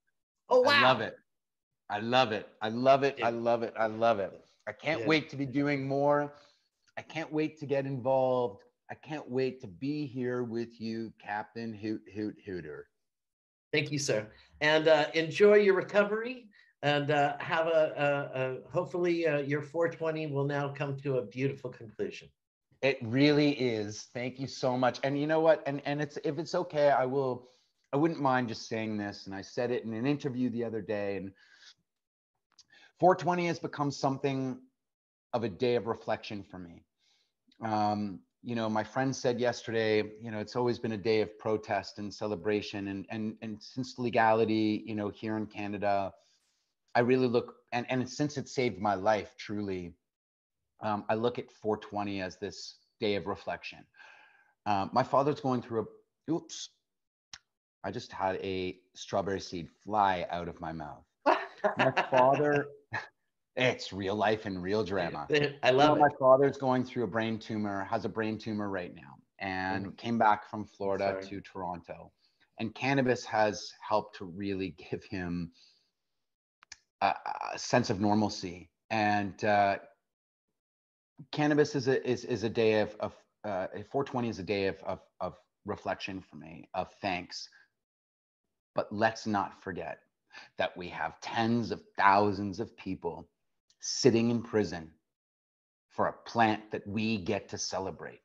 Oh 0.49 0.61
wow! 0.61 0.73
I 0.73 0.83
love 0.83 1.01
it. 1.03 1.17
I 1.91 1.99
love 2.01 2.33
it. 2.33 2.49
I 2.63 2.69
love 2.69 3.03
it. 3.03 3.19
I 3.23 3.31
love 3.31 3.63
it. 3.63 3.75
I 3.79 3.87
love 3.87 4.19
it. 4.21 4.33
I 4.67 4.73
can't 4.73 5.01
Yeah. 5.01 5.07
wait 5.07 5.29
to 5.31 5.37
be 5.37 5.47
doing 5.47 5.87
more. 5.87 6.35
I 6.97 7.03
can't 7.03 7.33
wait 7.33 7.59
to 7.61 7.67
get 7.67 7.87
involved. 7.87 8.63
I 8.91 8.95
can't 8.95 9.31
wait 9.31 9.61
to 9.61 9.67
be 9.67 10.07
here 10.07 10.43
with 10.43 10.81
you, 10.81 11.13
Captain 11.23 11.75
Hoot 11.75 12.03
Hoot 12.15 12.37
Hooter. 12.47 12.89
Thank 13.73 13.93
you, 13.93 13.99
sir. 13.99 14.27
And 14.61 14.89
uh, 14.89 15.07
enjoy 15.15 15.57
your 15.57 15.75
recovery 15.75 16.49
and 16.83 17.11
uh, 17.11 17.37
have 17.39 17.67
a, 17.67 18.31
a, 18.35 18.41
a 18.41 18.71
hopefully 18.71 19.27
uh, 19.27 19.39
your 19.39 19.63
420 19.63 20.29
will 20.29 20.45
now 20.45 20.69
come 20.69 20.97
to 20.99 21.19
a 21.19 21.23
beautiful 21.23 21.71
conclusion. 21.71 22.29
It 22.83 22.99
really 23.03 23.51
is. 23.51 24.09
Thank 24.15 24.39
you 24.39 24.47
so 24.47 24.77
much. 24.79 25.01
And 25.03 25.19
you 25.19 25.27
know 25.27 25.41
what? 25.41 25.63
And 25.67 25.83
and 25.85 26.01
it's 26.01 26.17
if 26.25 26.39
it's 26.39 26.55
okay, 26.55 26.91
I 26.91 27.05
will 27.05 27.51
I 27.93 27.97
wouldn't 27.97 28.21
mind 28.21 28.49
just 28.49 28.69
saying 28.69 28.97
this. 28.97 29.27
And 29.27 29.35
I 29.35 29.43
said 29.43 29.71
it 29.71 29.85
in 29.85 29.93
an 29.95 30.07
interview 30.07 30.49
the 30.51 30.65
other 30.65 30.81
day. 30.81 31.17
And 31.17 31.33
420 33.01 33.47
has 33.47 33.59
become 33.59 33.91
something 33.91 34.61
of 35.33 35.45
a 35.45 35.49
day 35.49 35.75
of 35.75 35.87
reflection 35.87 36.45
for 36.45 36.59
me. 36.59 36.85
Um, 37.61 38.21
you 38.49 38.55
know, 38.55 38.67
my 38.71 38.83
friend 38.83 39.15
said 39.15 39.39
yesterday, 39.39 40.03
you 40.23 40.31
know, 40.31 40.39
it's 40.39 40.57
always 40.57 40.79
been 40.79 40.93
a 40.93 40.97
day 40.97 41.21
of 41.21 41.39
protest 41.39 41.99
and 41.99 42.13
celebration. 42.13 42.89
And 42.89 43.05
and 43.11 43.37
and 43.43 43.63
since 43.63 43.99
legality, 43.99 44.83
you 44.87 44.95
know, 44.95 45.11
here 45.11 45.37
in 45.37 45.45
Canada, 45.45 46.15
I 46.95 47.01
really 47.01 47.29
look 47.29 47.57
and 47.73 47.85
and 47.91 48.09
since 48.09 48.39
it 48.39 48.49
saved 48.49 48.81
my 48.81 48.95
life, 48.95 49.35
truly, 49.37 49.93
um, 50.81 51.05
I 51.11 51.15
look 51.15 51.39
at 51.39 51.53
420 51.53 52.23
as 52.23 52.39
this 52.39 52.77
day 53.01 53.17
of 53.17 53.27
reflection. 53.27 53.85
Um, 54.65 54.89
my 54.95 55.03
father's 55.03 55.41
going 55.41 55.61
through 55.61 55.83
a, 55.83 56.33
oops, 56.33 56.71
I 57.85 57.91
just 57.91 58.11
had 58.11 58.37
a 58.37 58.79
strawberry 58.95 59.41
seed 59.41 59.69
fly 59.85 60.27
out 60.31 60.49
of 60.49 60.59
my 60.59 60.73
mouth. 60.73 61.05
My 61.77 61.91
father, 62.11 62.69
it's 63.59 63.93
real 63.93 64.17
life 64.17 64.47
and 64.47 64.63
real 64.63 64.85
drama. 64.85 65.29
I 65.63 65.71
You 65.73 65.77
know, 65.87 65.91
love 65.91 65.99
my 65.99 66.09
father's 66.19 66.59
going 66.59 66.85
through 66.85 67.05
a 67.05 67.09
brain 67.09 67.39
tumor, 67.39 67.85
has 67.85 68.05
a 68.05 68.09
brain 68.09 68.39
tumor 68.39 68.71
right 68.71 68.95
now, 68.95 69.17
and 69.41 69.97
came 69.99 70.19
back 70.19 70.49
from 70.49 70.65
Florida 70.67 71.17
Mm. 71.19 71.23
Sorry. 71.23 71.27
to 71.29 71.41
Toronto. 71.41 72.13
And 72.61 72.75
cannabis 72.75 73.25
has 73.27 73.73
helped 73.89 74.17
to 74.19 74.25
really 74.27 74.71
give 74.91 75.05
him 75.05 75.53
a, 77.03 77.15
a 77.55 77.59
sense 77.59 77.91
of 77.91 78.01
normalcy. 78.01 78.71
And 78.91 79.43
uh, 79.45 79.79
cannabis 81.33 81.75
is 81.75 81.89
a 81.89 82.09
is, 82.09 82.25
is 82.25 82.45
a 82.45 82.49
day 82.51 82.81
of 82.81 82.95
of 83.01 83.15
uh, 83.45 83.69
420 83.91 84.29
is 84.29 84.39
a 84.39 84.43
day 84.45 84.67
of, 84.67 84.83
of 84.85 85.01
of 85.21 85.37
reflection 85.67 86.21
for 86.21 86.37
me, 86.37 86.69
of 86.75 86.93
thanks. 87.01 87.49
But 88.75 88.93
let's 88.93 89.27
not 89.27 89.63
forget 89.63 89.99
that 90.59 90.77
we 90.77 90.89
have 90.89 91.21
tens 91.21 91.71
of 91.73 91.83
thousands 91.97 92.61
of 92.61 92.77
people 92.77 93.29
sitting 93.81 94.31
in 94.31 94.43
prison 94.43 94.91
for 95.91 96.07
a 96.09 96.13
plant 96.13 96.71
that 96.71 96.87
we 96.87 97.19
get 97.19 97.49
to 97.49 97.59
celebrate 97.59 98.21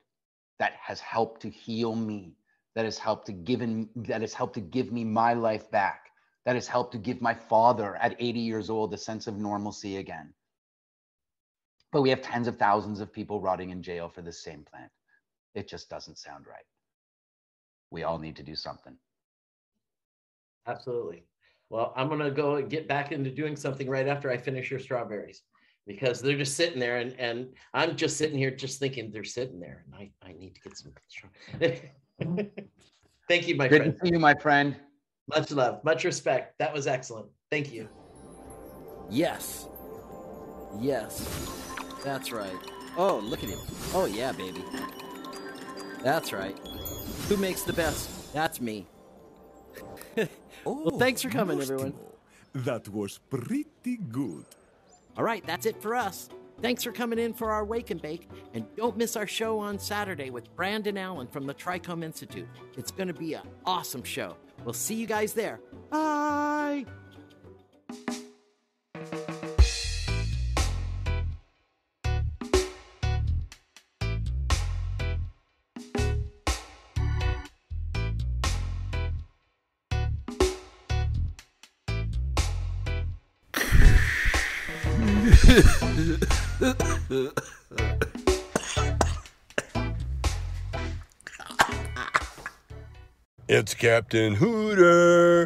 that 0.59 0.73
has 0.73 0.99
helped 0.99 1.41
to 1.41 1.49
heal 1.49 1.95
me 1.95 2.35
that 2.75 2.85
has 2.85 2.97
helped 2.97 3.27
to 3.27 3.33
given 3.33 3.89
that 3.95 4.21
has 4.21 4.33
helped 4.33 4.55
to 4.55 4.61
give 4.61 4.91
me 4.91 5.03
my 5.03 5.33
life 5.33 5.69
back 5.71 6.11
that 6.45 6.55
has 6.55 6.67
helped 6.67 6.91
to 6.91 6.97
give 6.97 7.21
my 7.21 7.33
father 7.33 7.95
at 7.97 8.15
80 8.19 8.39
years 8.39 8.69
old 8.69 8.93
a 8.93 8.97
sense 8.97 9.27
of 9.27 9.37
normalcy 9.37 9.97
again 9.97 10.33
but 11.91 12.01
we 12.01 12.09
have 12.09 12.21
tens 12.21 12.47
of 12.47 12.57
thousands 12.57 12.99
of 12.99 13.13
people 13.13 13.41
rotting 13.41 13.69
in 13.69 13.83
jail 13.83 14.09
for 14.09 14.21
this 14.21 14.43
same 14.43 14.63
plant 14.63 14.91
It 15.55 15.67
just 15.67 15.89
doesn't 15.89 16.17
sound 16.17 16.47
right. 16.47 16.65
We 17.91 18.03
all 18.03 18.19
need 18.19 18.35
to 18.37 18.43
do 18.43 18.55
something. 18.55 18.97
Absolutely. 20.67 21.25
Well, 21.73 21.91
I'm 21.95 22.07
gonna 22.07 22.29
go 22.29 22.57
and 22.57 22.69
get 22.69 22.87
back 22.87 23.11
into 23.11 23.31
doing 23.31 23.55
something 23.55 23.89
right 23.89 24.07
after 24.07 24.29
I 24.29 24.37
finish 24.37 24.69
your 24.69 24.79
strawberries 24.79 25.41
because 25.87 26.21
they're 26.21 26.37
just 26.37 26.55
sitting 26.55 26.79
there 26.79 26.97
and 26.97 27.19
and 27.19 27.47
I'm 27.73 27.95
just 27.95 28.15
sitting 28.15 28.37
here 28.37 28.51
just 28.51 28.79
thinking 28.79 29.09
they're 29.11 29.23
sitting 29.23 29.59
there 29.59 29.83
and 29.87 29.95
I, 29.95 30.11
I 30.23 30.33
need 30.33 30.53
to 30.53 30.61
get 30.61 30.77
some 30.77 30.91
straw- 31.07 31.31
Thank 33.27 33.47
you, 33.47 33.55
my 33.55 33.67
Good 33.67 33.81
friend. 33.81 33.97
to 33.99 34.05
see 34.05 34.13
you, 34.13 34.19
my 34.19 34.35
friend. 34.35 34.75
Much 35.27 35.49
love, 35.49 35.83
much 35.83 36.03
respect. 36.03 36.59
That 36.59 36.71
was 36.71 36.85
excellent. 36.85 37.25
Thank 37.49 37.73
you. 37.73 37.89
Yes. 39.09 39.67
Yes. 40.79 41.27
That's 42.03 42.31
right. 42.31 42.53
Oh, 42.97 43.17
look 43.17 43.43
at 43.43 43.49
him. 43.49 43.59
Oh, 43.95 44.05
yeah, 44.05 44.31
baby. 44.31 44.63
That's 46.03 46.33
right. 46.33 46.55
Who 47.29 47.37
makes 47.37 47.63
the 47.63 47.73
best? 47.73 48.31
That's 48.31 48.61
me. 48.61 48.85
Oh, 50.65 50.83
well, 50.83 50.99
thanks 50.99 51.21
for 51.21 51.29
coming, 51.29 51.59
everyone. 51.61 51.93
That 52.53 52.87
was 52.89 53.19
pretty 53.29 53.97
good. 54.09 54.45
All 55.17 55.23
right, 55.23 55.45
that's 55.45 55.65
it 55.65 55.81
for 55.81 55.95
us. 55.95 56.29
Thanks 56.61 56.83
for 56.83 56.91
coming 56.91 57.19
in 57.19 57.33
for 57.33 57.51
our 57.51 57.65
Wake 57.65 57.89
and 57.89 58.01
Bake, 58.01 58.29
and 58.53 58.65
don't 58.75 58.95
miss 58.95 59.15
our 59.15 59.27
show 59.27 59.59
on 59.59 59.77
Saturday 59.77 60.29
with 60.29 60.55
Brandon 60.55 60.97
Allen 60.97 61.27
from 61.27 61.45
the 61.45 61.53
Trichome 61.53 62.03
Institute. 62.03 62.47
It's 62.77 62.91
going 62.91 63.07
to 63.09 63.13
be 63.13 63.33
an 63.33 63.41
awesome 63.65 64.03
show. 64.03 64.37
We'll 64.63 64.73
see 64.73 64.95
you 64.95 65.07
guys 65.07 65.33
there. 65.33 65.59
Bye. 65.89 66.85
It's 93.47 93.75
Captain 93.75 94.33
Hooter. 94.35 95.33